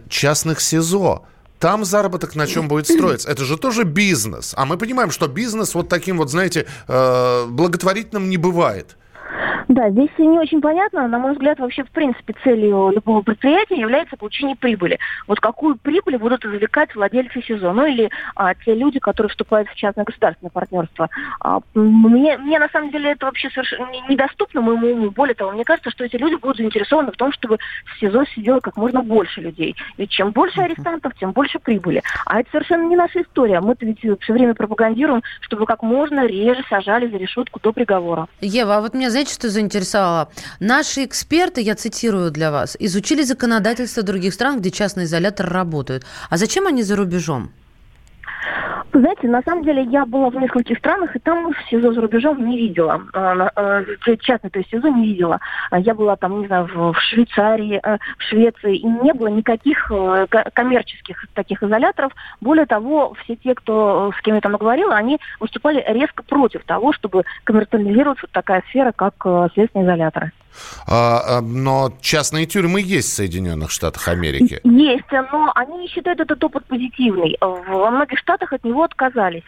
[0.10, 1.26] частных СИЗО,
[1.60, 3.30] там заработок на чем будет строиться?
[3.30, 4.54] Это же тоже бизнес.
[4.56, 8.96] А мы понимаем, что бизнес вот таким вот, знаете, э, благотворительным не бывает.
[9.67, 11.07] Да, здесь не очень понятно.
[11.07, 14.97] На мой взгляд, вообще, в принципе, целью любого предприятия является получение прибыли.
[15.27, 19.75] Вот какую прибыль будут извлекать владельцы СИЗО, ну или а, те люди, которые вступают в
[19.75, 21.09] частное государственное партнерство.
[21.39, 25.11] А, мне, мне, на самом деле, это вообще совершенно не- недоступно моему уму.
[25.11, 28.59] Более того, мне кажется, что эти люди будут заинтересованы в том, чтобы в СИЗО сидело
[28.59, 29.75] как можно больше людей.
[29.97, 32.01] Ведь чем больше арестантов, тем больше прибыли.
[32.25, 33.59] А это совершенно не наша история.
[33.59, 38.27] Мы-то ведь все время пропагандируем, чтобы как можно реже сажали за решетку до приговора.
[38.41, 40.32] Ева, а вот меня, знаете, что заинтересовало?
[40.60, 46.06] Наши эксперты, я цитирую для вас, изучили законодательство других стран, где частные изоляторы работают.
[46.30, 47.51] А зачем они за рубежом?
[48.93, 52.57] Знаете, на самом деле я была в нескольких странах, и там СИЗО за рубежом не
[52.57, 53.01] видела.
[53.13, 53.83] А, а,
[54.21, 55.39] Частно, то есть СИЗО не видела.
[55.69, 59.91] А Я была там, не знаю, в Швейцарии, э, в Швеции, и не было никаких
[59.91, 62.13] э, ко- коммерческих таких изоляторов.
[62.41, 66.63] Более того, все те, кто э, с кем я там говорила, они выступали резко против
[66.63, 69.13] того, чтобы коммерциализировать вот такая сфера, как
[69.53, 70.31] следственные изоляторы.
[70.88, 74.60] А, а, но частные тюрьмы есть в Соединенных Штатах Америки.
[74.63, 77.38] Есть, но они не считают этот опыт позитивный.
[77.41, 79.43] Во многих штатах от него отказались.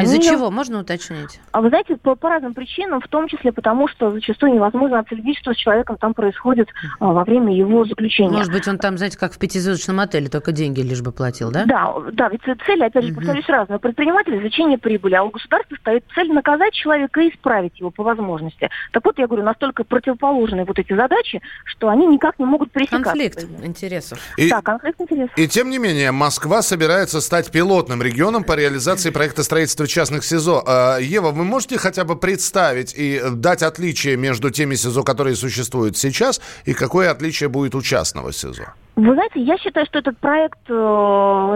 [0.00, 0.50] Из-за Они- чего?
[0.50, 1.40] Можно уточнить?
[1.52, 5.38] А вы знаете, по, по разным причинам, в том числе потому, что зачастую невозможно отследить,
[5.38, 6.68] что с человеком там происходит
[7.00, 8.38] а, во время его заключения.
[8.38, 11.64] Может быть, он там, знаете, как в пятизвездочном отеле, только деньги лишь бы платил, да?
[11.64, 13.76] Да, да, ведь цели, опять же, повторюсь, разные.
[13.76, 18.02] У предпринимателя извлечение прибыли, а у государства стоит цель наказать человека и исправить его по
[18.02, 18.70] возможности.
[18.92, 19.84] Так вот, я говорю, настолько
[20.52, 23.04] противоположны вот эти задачи, что они никак не могут пересекаться.
[23.04, 24.18] Конфликт интересов.
[24.36, 25.36] И- Да, конфликт интересов.
[25.38, 30.62] И тем не менее, Москва собирается стать пилотным регионом по реализации проекта строительства частных СИЗО.
[30.66, 35.96] А, Ева, вы можете хотя бы представить и дать отличие между теми СИЗО, которые существуют
[35.96, 38.74] сейчас, и какое отличие будет у частного СИЗО?
[38.94, 40.72] Вы знаете, я считаю, что этот проект э,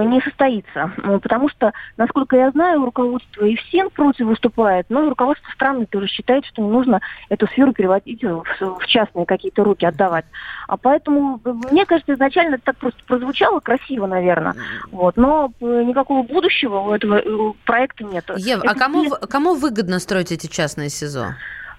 [0.06, 5.50] не состоится, э, потому что, насколько я знаю, руководство и ФСИН против выступает, но руководство
[5.52, 10.24] страны тоже считает, что не нужно эту сферу переводить в, в частные какие-то руки, отдавать.
[10.66, 14.54] А поэтому, э, мне кажется, изначально это так просто прозвучало красиво, наверное,
[14.90, 18.24] вот, но э, никакого будущего у этого э, проекта нет.
[18.38, 21.34] Ева, а Это кому, не- в- кому выгодно строить эти частные СИЗО?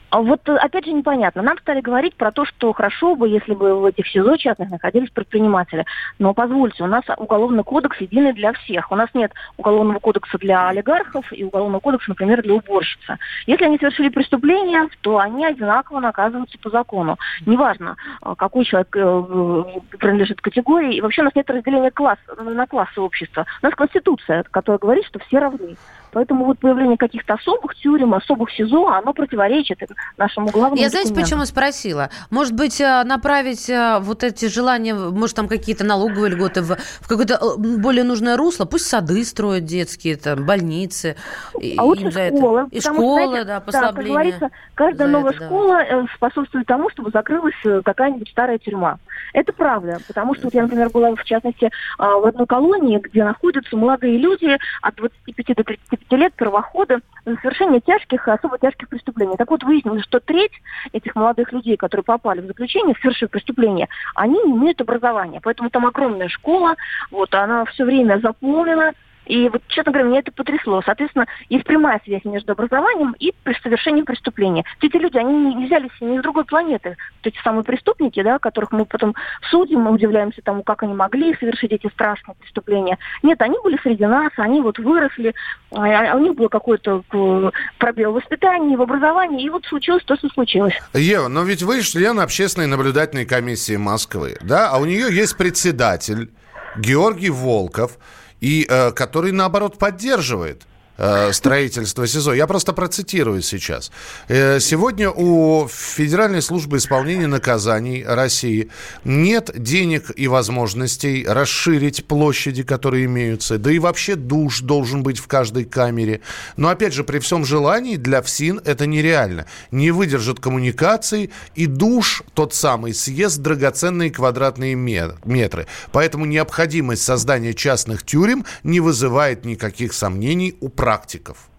[0.10, 1.42] А вот э, опять же непонятно.
[1.42, 5.10] Нам стали говорить про то, что хорошо бы, если бы в этих СИЗО частных находились
[5.10, 5.86] предприниматели.
[6.18, 8.92] Но позвольте, у нас уголовный кодекс единый для всех.
[8.92, 13.18] У нас нет уголовного кодекса для олигархов и уголовного кодекса, например, для уборщицы.
[13.48, 17.18] Если они совершили преступление, то они одинаково наказываются по закону.
[17.46, 19.64] Неважно, э, какой человек э,
[19.98, 20.96] принадлежит категории.
[20.96, 23.46] И вообще у нас нет разделения класс, на классы общества.
[23.62, 25.76] У нас конституция, которая говорит, что все равны.
[26.12, 29.80] Поэтому вот появление каких-то особых тюрем, особых СИЗО, оно противоречит
[30.18, 31.32] нашему главному Я знаете, документу.
[31.32, 32.10] почему спросила?
[32.32, 37.08] Может быть, э, направить э, вот эти желания, может, там какие-то налоговые льготы в, в
[37.08, 38.66] какое-то э, более нужное русло?
[38.66, 41.16] Пусть сады строят детские, там, больницы.
[41.60, 42.62] и- А лучше им за это- школы.
[42.72, 44.14] И потому что, школы, знаете, да, как послабление.
[44.14, 45.46] говорится, каждая новая это, да.
[45.46, 48.98] школа э, способствует тому, чтобы закрылась какая-нибудь старая тюрьма.
[49.34, 53.24] Это правда, потому что вот я, например, была в частности а, в одной колонии, где
[53.24, 55.64] находятся молодые люди от 25 до
[55.98, 59.36] 35 лет, первоходы, за совершение тяжких и особо тяжких преступлений.
[59.38, 60.54] Так вот, выяснилось, что треть
[60.94, 65.42] этих молодых людей, которые попали в заключение, совершив преступление, они не имеют образования.
[65.44, 66.76] Поэтому там огромная школа,
[67.12, 68.94] вот, она все время заполнена,
[69.28, 70.82] и вот, честно говоря, меня это потрясло.
[70.86, 74.64] Соответственно, есть прямая связь между образованием и совершением преступления.
[74.82, 76.90] Эти люди, они не взялись не с другой планеты.
[76.90, 79.16] Вот эти самые преступники, да, которых мы потом
[79.50, 82.98] судим, мы удивляемся тому, как они могли совершить эти страшные преступления.
[83.22, 85.36] Нет, они были среди нас, они вот выросли,
[85.72, 90.04] а а у них был какой-то э, пробел в воспитании, в образовании, и вот случилось
[90.04, 90.74] то, что случилось.
[90.94, 94.70] Ева, но ведь вы член общественной наблюдательной комиссии Москвы, да?
[94.72, 96.32] А у нее есть председатель
[96.78, 97.98] Георгий Волков,
[98.40, 100.64] и, э, который, наоборот, поддерживает
[100.98, 102.34] э, строительство СИЗО.
[102.34, 103.92] Я просто процитирую сейчас.
[104.28, 108.70] Э, Сегодня у Федеральной службы исполнения наказаний России
[109.04, 113.58] нет денег и возможностей расширить площади, которые имеются.
[113.58, 116.22] Да и вообще душ должен быть в каждой камере.
[116.58, 119.46] Но, опять же, при всем желании для ФСИН это нереально.
[119.72, 125.68] Не выдержат коммуникации, и душ тот самый съест драгоценные квадратные ме- метры.
[125.92, 131.50] Поэтому необходимость создания частных тюрем не вызывает никаких сомнений у практиков.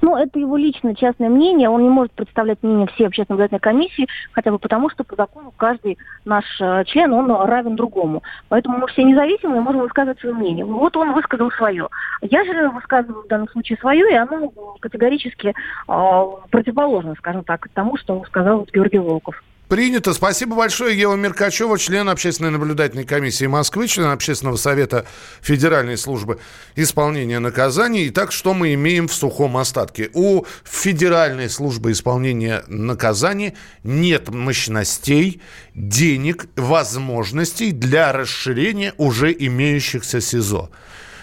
[0.00, 1.70] Ну, это его личное частное мнение.
[1.70, 5.52] Он не может представлять мнение всей общественной наблюдательной комиссии, хотя бы потому, что по закону
[5.56, 8.24] каждый наш э, член, он равен другому.
[8.48, 10.64] Поэтому мы все независимые, можем высказывать свое мнение.
[10.64, 11.88] Вот он высказал свое.
[12.22, 17.96] Я же высказываю в данном случае свое, и оно категорически э, противоположно, скажем так, тому,
[17.98, 19.40] что сказал Георгий Волков.
[19.72, 20.12] Принято.
[20.12, 20.98] Спасибо большое.
[20.98, 25.06] Ева Меркачева, член общественной наблюдательной комиссии Москвы, член общественного совета
[25.40, 26.40] Федеральной службы
[26.76, 28.08] исполнения наказаний.
[28.08, 30.10] Итак, что мы имеем в сухом остатке?
[30.12, 35.40] У Федеральной службы исполнения наказаний нет мощностей,
[35.74, 40.68] денег, возможностей для расширения уже имеющихся СИЗО.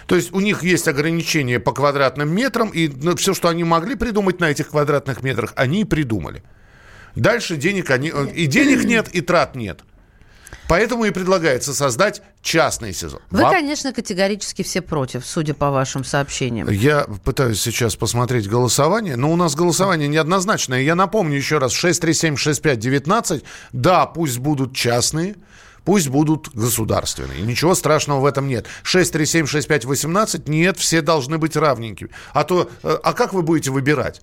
[0.08, 3.94] То есть у них есть ограничения по квадратным метрам, и ну, все, что они могли
[3.94, 6.42] придумать на этих квадратных метрах, они и придумали.
[7.14, 8.10] Дальше денег они...
[8.14, 9.80] э, И денег нет, и трат нет.
[10.68, 13.20] Поэтому и предлагается создать частный СИЗО.
[13.30, 16.68] Вы, Вам- конечно, категорически все против, судя по вашим сообщениям.
[16.70, 20.80] Я пытаюсь сейчас посмотреть голосование, но у нас голосование неоднозначное.
[20.82, 23.42] Я напомню еще раз, 6376519,
[23.72, 25.34] да, пусть будут частные,
[25.84, 27.42] пусть будут государственные.
[27.42, 28.66] Ничего страшного в этом нет.
[28.84, 32.10] 6376518, нет, все должны быть равненькими.
[32.32, 34.20] А то, э, а как вы будете выбирать?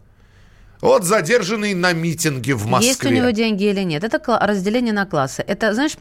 [0.82, 2.90] Вот задержанный на митинге в Москве.
[2.90, 4.04] Есть у него деньги или нет.
[4.04, 5.44] Это разделение на классы.
[5.46, 5.94] Это, знаешь,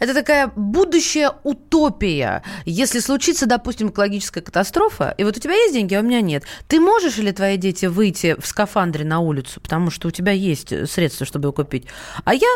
[0.00, 2.42] это такая будущая утопия.
[2.64, 6.44] Если случится, допустим, экологическая катастрофа, и вот у тебя есть деньги, а у меня нет.
[6.68, 10.72] Ты можешь или твои дети выйти в скафандре на улицу, потому что у тебя есть
[10.90, 11.86] средства, чтобы его купить,
[12.24, 12.48] а я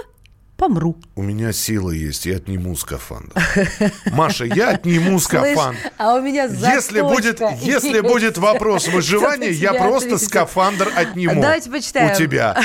[0.60, 0.94] помру.
[1.16, 3.32] У меня сила есть, я отниму скафандр.
[4.12, 5.80] Маша, я отниму скафандр.
[5.80, 8.02] Слышь, а у меня Если будет, если есть.
[8.02, 10.28] будет вопрос выживания, я просто ответит.
[10.28, 11.40] скафандр отниму.
[11.40, 12.12] Давайте почитаем.
[12.12, 12.58] У тебя.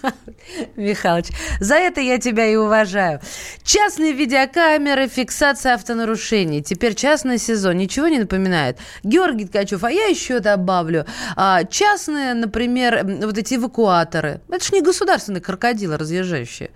[0.76, 1.26] Михалыч,
[1.60, 3.20] за это я тебя и уважаю.
[3.62, 6.62] Частные видеокамеры, фиксация автонарушений.
[6.62, 7.76] Теперь частный сезон.
[7.76, 8.78] Ничего не напоминает?
[9.02, 11.04] Георгий Ткачев, а я еще добавлю.
[11.36, 14.40] А, частные, например, вот эти эвакуаторы.
[14.48, 16.70] Это же не государственные крокодилы разъезжающие.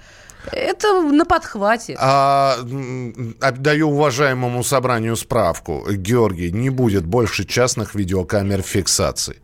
[0.53, 1.97] Это на подхвате.
[1.99, 2.57] А,
[3.41, 5.87] отдаю уважаемому собранию справку.
[5.91, 9.37] Георгий, не будет больше частных видеокамер фиксации.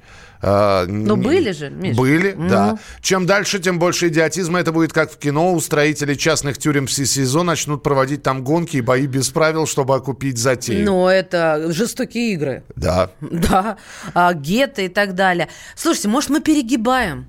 [0.42, 1.96] А, Но не- были же, Миш.
[1.96, 2.48] Были, Ну.
[2.48, 2.78] да.
[3.00, 4.60] Чем дальше, тем больше идиотизма.
[4.60, 5.52] Это будет как в кино.
[5.54, 10.36] Устроители частных тюрем в СИЗО начнут проводить там гонки и бои без правил, чтобы окупить
[10.38, 10.84] затею.
[10.84, 12.64] Но это жестокие игры.
[12.76, 13.10] Да.
[13.20, 13.78] Да,
[14.14, 15.48] а, гетто и так далее.
[15.74, 17.26] Слушайте, может, мы перегибаем?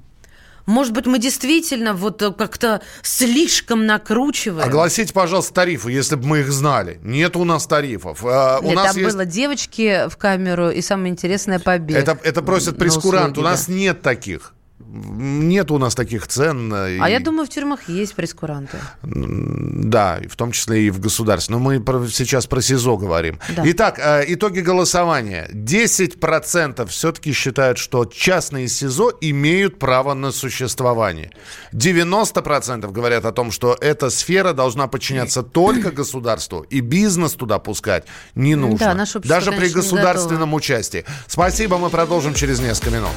[0.68, 4.68] Может быть, мы действительно вот э, как-то слишком накручиваем?
[4.68, 7.00] Огласите, пожалуйста, тарифы, если бы мы их знали.
[7.04, 8.24] Нет у нас тарифов.
[8.26, 9.16] А, у Нет, нас там есть...
[9.16, 11.96] было девочки в камеру и самое интересное побег.
[11.96, 13.38] Это, это просят прескурант.
[13.38, 14.54] У нас нет таких.
[14.80, 16.72] Нет у нас таких цен.
[16.74, 18.78] А и- я думаю, в тюрьмах есть прескуранты.
[19.04, 21.56] Да, в том числе и в государстве.
[21.56, 23.40] Но мы про- сейчас про СИЗО говорим.
[23.56, 23.64] Да.
[23.66, 25.50] Итак, э, итоги голосования.
[25.52, 31.32] 10% все-таки считают, что частные СИЗО имеют право на существование.
[31.72, 38.06] 90% говорят о том, что эта сфера должна подчиняться только государству, и бизнес туда пускать
[38.36, 38.78] не нужно.
[38.78, 41.04] Да, общество, Даже при конечно, государственном участии.
[41.28, 43.12] Спасибо, мы продолжим через несколько минут.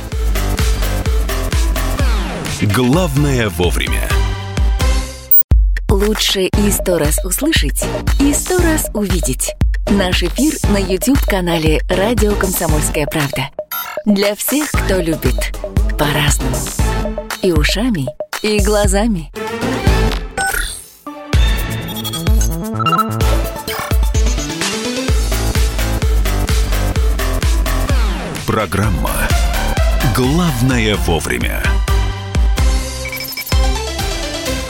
[2.62, 4.06] Главное вовремя.
[5.88, 7.86] Лучше и сто раз услышать,
[8.20, 9.54] и сто раз увидеть.
[9.88, 13.48] Наш эфир на YouTube-канале «Радио Комсомольская правда».
[14.04, 15.56] Для всех, кто любит
[15.98, 16.54] по-разному.
[17.40, 18.08] И ушами,
[18.42, 19.32] и глазами.
[28.46, 29.12] Программа
[30.14, 31.69] «Главное вовремя».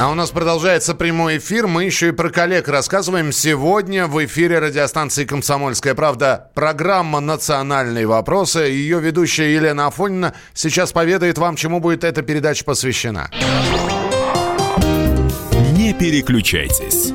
[0.01, 1.67] А у нас продолжается прямой эфир.
[1.67, 3.33] Мы еще и про коллег рассказываем.
[3.33, 8.61] Сегодня в эфире радиостанции «Комсомольская правда» программа «Национальные вопросы».
[8.61, 13.29] Ее ведущая Елена Афонина сейчас поведает вам, чему будет эта передача посвящена.
[15.77, 17.13] Не переключайтесь.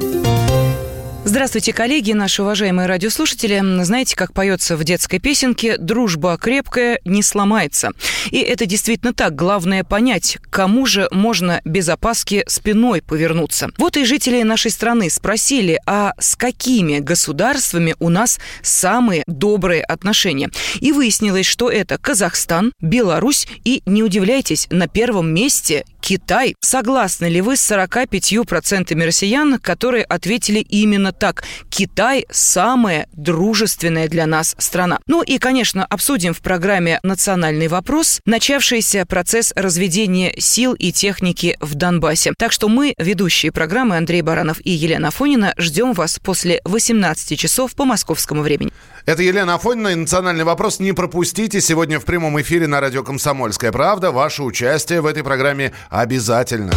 [1.27, 3.59] Здравствуйте, коллеги, наши уважаемые радиослушатели.
[3.83, 7.93] Знаете, как поется в детской песенке «Дружба крепкая не сломается».
[8.29, 9.33] И это действительно так.
[9.33, 13.71] Главное понять, кому же можно без опаски спиной повернуться.
[13.79, 20.51] Вот и жители нашей страны спросили, а с какими государствами у нас самые добрые отношения.
[20.79, 26.55] И выяснилось, что это Казахстан, Беларусь и, не удивляйтесь, на первом месте Китай.
[26.61, 31.43] Согласны ли вы с 45% россиян, которые ответили именно так?
[31.71, 34.99] Китай– самая дружественная для нас страна.
[35.07, 41.73] Ну и, конечно, обсудим в программе «Национальный вопрос» начавшийся процесс разведения сил и техники в
[41.73, 42.33] Донбассе.
[42.37, 47.73] Так что мы, ведущие программы Андрей Баранов и Елена Афонина, ждем вас после 18 часов
[47.73, 48.71] по московскому времени.
[49.05, 50.79] Это Елена Афонина и «Национальный вопрос».
[50.79, 54.11] Не пропустите сегодня в прямом эфире на радио «Комсомольская правда».
[54.11, 56.71] Ваше участие в этой программе обязательно.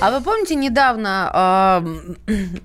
[0.00, 1.84] А вы помните недавно, а,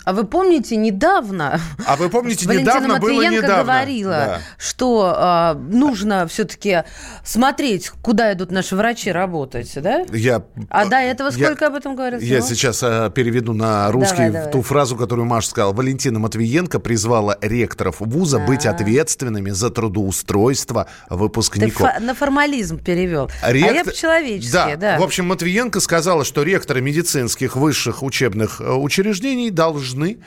[0.06, 3.64] а вы помните недавно, А вы помните, Валентина недавно было Матвиенко недавно.
[3.64, 4.40] говорила, Да.
[4.58, 6.84] что а, нужно все-таки
[7.26, 10.06] смотреть, куда идут наши врачи работать, да?
[10.14, 12.20] Я, А до этого я- сколько об этом говорил?
[12.22, 12.56] Я всего?
[12.56, 14.52] сейчас э, переведу на русский Давай, давай.
[14.52, 15.74] ту фразу, которую Маша сказала.
[15.74, 21.82] Валентина Матвиенко призвала ректоров вуза быть ответственными за трудоустройство Ты выпускников.
[21.82, 23.30] фа- на формализм перевел.
[23.42, 24.76] А я Ректор- по-человечески, да.
[24.78, 25.00] да.
[25.00, 26.82] В общем, Матвиенко сказала, что ректоры
[27.26, 30.18] медицинских высших учебных э, учреждений должны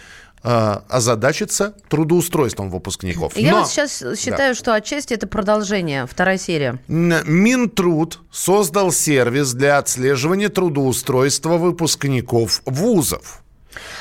[0.42, 3.36] э, озадачиться трудоустройством выпускников.
[3.36, 4.16] Я Но- вот сейчас Да.
[4.16, 6.78] считаю, что отчасти это продолжение, вторая серия.
[6.88, 13.42] Минтруд создал сервис для отслеживания трудоустройства выпускников вузов.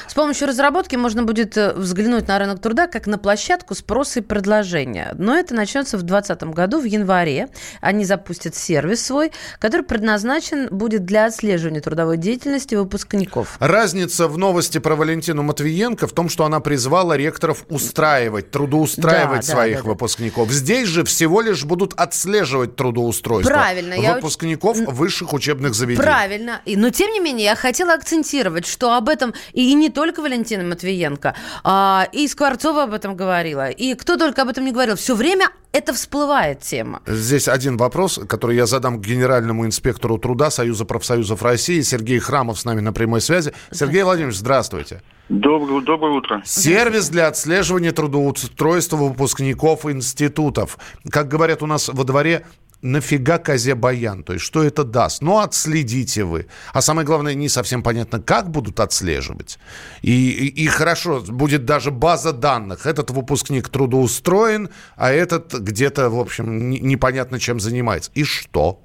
[0.07, 4.21] С помощью разработки можно будет э, взглянуть на рынок труда как на площадку спроса и
[4.21, 5.13] предложения.
[5.17, 7.49] Но это начнется в 2020 году, в январе.
[7.81, 13.57] Они запустят сервис свой, который предназначен будет для отслеживания трудовой деятельности выпускников.
[13.59, 19.53] Разница в новости про Валентину Матвиенко в том, что она призвала ректоров устраивать, трудоустраивать Да,
[19.53, 19.89] своих да, да.
[19.89, 20.51] выпускников.
[20.51, 26.03] Здесь же всего лишь будут отслеживать трудоустройство Правильно, я выпускников высших учебных заведений.
[26.03, 26.61] Правильно.
[26.65, 31.33] Но тем не менее, я хотела акцентировать, что об этом и не только Валентина Матвиенко,
[31.63, 34.95] а, и Скворцова об этом говорила, и кто только об этом не говорил.
[34.95, 37.01] Все время это всплывает тема.
[37.07, 41.81] Здесь один вопрос, который я задам генеральному инспектору труда Союза профсоюзов России.
[41.81, 43.53] Сергей Храмов с нами на прямой связи.
[43.71, 45.01] Сергей Владимирович, здравствуйте.
[45.29, 46.43] Доброе, доброе утро.
[46.45, 50.77] Сервис для отслеживания трудоустройства выпускников институтов.
[51.09, 52.45] Как говорят у нас во дворе,
[52.81, 54.23] нафига козе баян?
[54.23, 55.21] То есть, что это даст?
[55.21, 56.47] Ну, отследите вы.
[56.73, 59.59] А самое главное, не совсем понятно, как будут отслеживать.
[60.01, 62.85] И, и, и хорошо, будет даже база данных.
[62.85, 68.11] Этот выпускник трудоустроен, а этот где-то, в общем, не- непонятно чем занимается.
[68.13, 68.79] И что?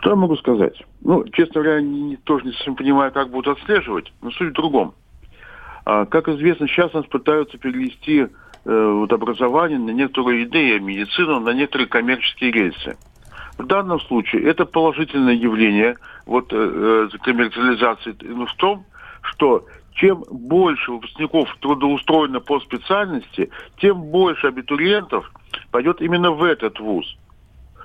[0.00, 0.80] Что я могу сказать?
[1.00, 4.94] Ну, честно говоря, не- тоже не совсем понимаю, как будут отслеживать, но суть в другом.
[5.84, 8.26] А, как известно, сейчас нас пытаются перевести
[8.72, 12.96] вот образование на некоторые идеи, медицину на некоторые коммерческие рельсы.
[13.58, 15.96] В данном случае это положительное явление
[16.26, 18.84] вот, э, э, коммерциализации в том,
[19.22, 19.64] что
[19.94, 23.50] чем больше выпускников трудоустроено по специальности,
[23.80, 25.30] тем больше абитуриентов
[25.72, 27.16] пойдет именно в этот вуз.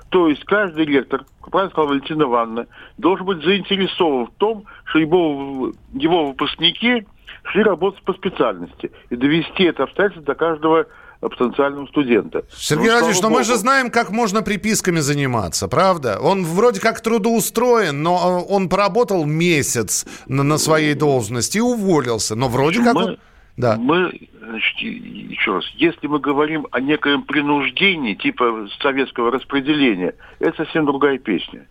[0.09, 2.67] То есть каждый ректор, как правильно сказала Валентина Ивановна,
[2.99, 7.07] должен быть заинтересован в том, что его, его выпускники
[7.51, 10.85] шли работать по специальности и довести это обстоятельство до каждого
[11.21, 12.43] потенциального студента.
[12.53, 13.59] Сергей Ну, Владимирович, но слава мы же богу.
[13.59, 16.19] знаем, как можно приписками заниматься, правда?
[16.21, 22.35] Он вроде как трудоустроен, но э, он поработал месяц на, на своей должности и уволился.
[22.35, 22.93] Но вроде как...
[22.95, 23.17] мы, он-
[23.55, 23.77] Да.
[23.79, 30.85] мы, значит, еще раз, если мы говорим о некоем принуждении, типа советского распределения, это совсем
[30.85, 31.67] другая песня.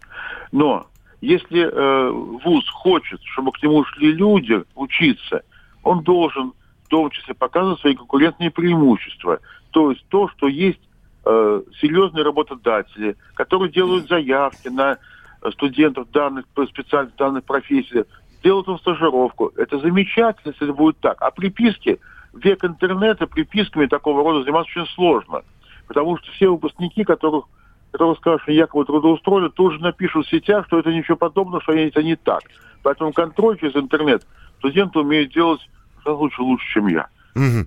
[0.50, 0.86] Но
[1.20, 2.10] если э,
[2.42, 5.42] вуз хочет, чтобы к нему шли люди учиться,
[5.82, 6.52] он должен
[6.84, 9.40] в том числе показывать свои конкурентные преимущества.
[9.70, 10.80] То есть то, что есть
[11.24, 14.98] э, серьезные работодатели, которые делают заявки на
[15.42, 18.04] э, студентов данных специальных данных профессий,
[18.42, 19.52] делают им стажировку.
[19.56, 21.20] Это замечательно, если это будет так.
[21.22, 22.00] А приписки,
[22.34, 25.42] век интернета, приписками такого рода заниматься очень сложно.
[25.86, 27.46] Потому что все выпускники, которых,
[27.90, 31.72] которые скажут, что якобы трудоустроены, тут же напишут в сетях, что это ничего подобного, что
[31.72, 32.42] это не так.
[32.82, 34.26] Поэтому контроль через интернет
[34.62, 35.60] студенты умеют делать
[36.06, 37.06] лучше, лучше, чем я.
[37.34, 37.66] Мгм.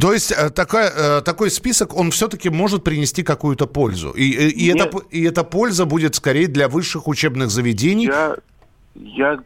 [0.00, 4.10] То есть э, такая, э, такой список, он все-таки может принести какую-то пользу.
[4.10, 4.90] И, и, и Нет.
[4.90, 8.06] п- и эта польза будет скорее для высших учебных заведений.
[8.06, 8.36] Я,
[8.94, 9.38] я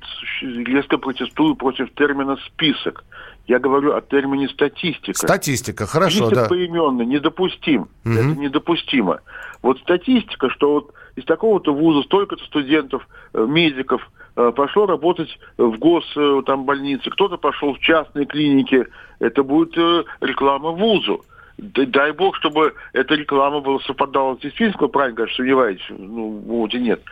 [0.42, 3.05] резко протестую против термина «список».
[3.46, 5.16] Я говорю о термине «статистика».
[5.18, 6.48] Статистика, хорошо, Список да.
[6.48, 7.88] поименный недопустим.
[8.05, 8.18] Мгм.
[8.18, 9.20] Это недопустимо.
[9.62, 15.78] Вот статистика, что вот из такого-то вуза столько-то студентов, э, медиков э, пошло работать в
[15.78, 18.87] гос э, там больнице, кто-то пошел в частные клиники.
[19.18, 21.24] Это будет э, реклама вузу.
[21.59, 26.47] Дай бог, чтобы эта реклама была совпадала с действительно, вы правильно говорите, сомневаетесь, ну, в
[26.47, 27.03] ВУЗе нет.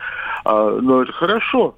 [0.43, 1.75] А, но это хорошо.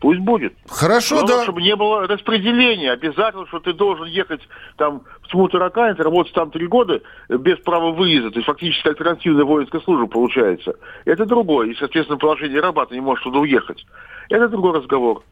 [0.00, 0.54] Пусть будет.
[0.66, 1.42] Хорошо, Главное, да.
[1.42, 2.92] чтобы не было распределения.
[2.92, 4.40] Обязательно, что ты должен ехать
[4.76, 8.30] там в Смутаракань, ты работать там три года без права выезда.
[8.30, 10.74] То есть фактически альтернативная воинская служба получается.
[11.04, 11.68] Это другое.
[11.68, 13.84] И, соответственно, положение раба ты не можешь туда уехать.
[14.30, 15.22] Это другой разговор.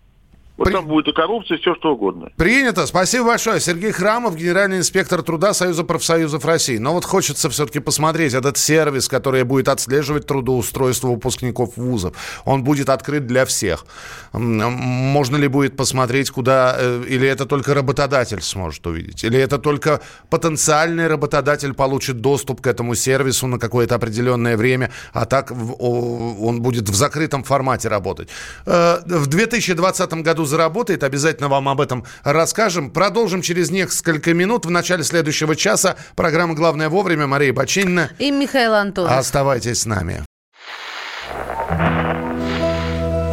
[0.59, 2.31] Вот там будет и коррупция, и все что угодно.
[2.37, 2.87] Принято.
[2.87, 3.61] Спасибо большое.
[3.61, 6.79] Сергей Храмов, генеральный инспектор труда Союза профсоюзов России.
[6.79, 12.15] Но вот хочется все-таки посмотреть этот сервис, который будет отслеживать трудоустройство выпускников вузов.
[12.45, 13.87] Он будет открыт для всех.
[14.33, 16.77] Можно ли будет посмотреть, куда...
[16.79, 19.25] э, Или это только работодатель сможет увидеть?
[19.25, 25.25] Или это только потенциальный работодатель получит доступ к этому сервису на какое-то определенное время, а
[25.25, 28.29] так он будет в закрытом формате работать.
[28.67, 32.91] Э, В 2020 году заработает, обязательно вам об этом расскажем.
[32.91, 34.67] Продолжим через несколько минут.
[34.67, 37.29] В начале следующего часа программа «Главное вовремя».
[37.29, 38.11] Мария Бачинина.
[38.19, 39.13] И Михаил Антонов.
[39.13, 40.25] Оставайтесь с нами.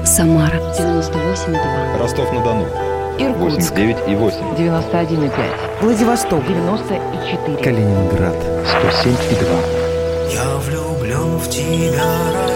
[0.05, 1.99] Самара 98,2.
[1.99, 2.67] Ростов-на-Дону.
[3.17, 3.71] Иркутск.
[3.71, 4.37] 89 и 8.
[4.55, 5.81] 91,5.
[5.81, 6.45] Владивосток.
[6.45, 7.57] 94.
[7.63, 8.35] Калининград
[8.67, 9.85] 107 и 2.
[10.31, 12.54] Я влюблен в тебя.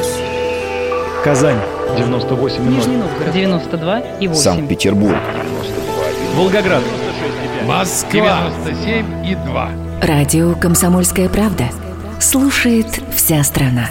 [1.24, 1.60] Казань
[1.98, 3.34] 98 Нижний Новгород.
[3.34, 4.42] 92 и 8.
[4.42, 5.18] Санкт-Петербург.
[6.36, 6.84] Волгоград.
[7.66, 8.50] Москва.
[8.66, 9.70] 97 и 2.
[10.02, 11.66] Радио «Комсомольская правда».
[12.22, 13.90] Слушает вся страна.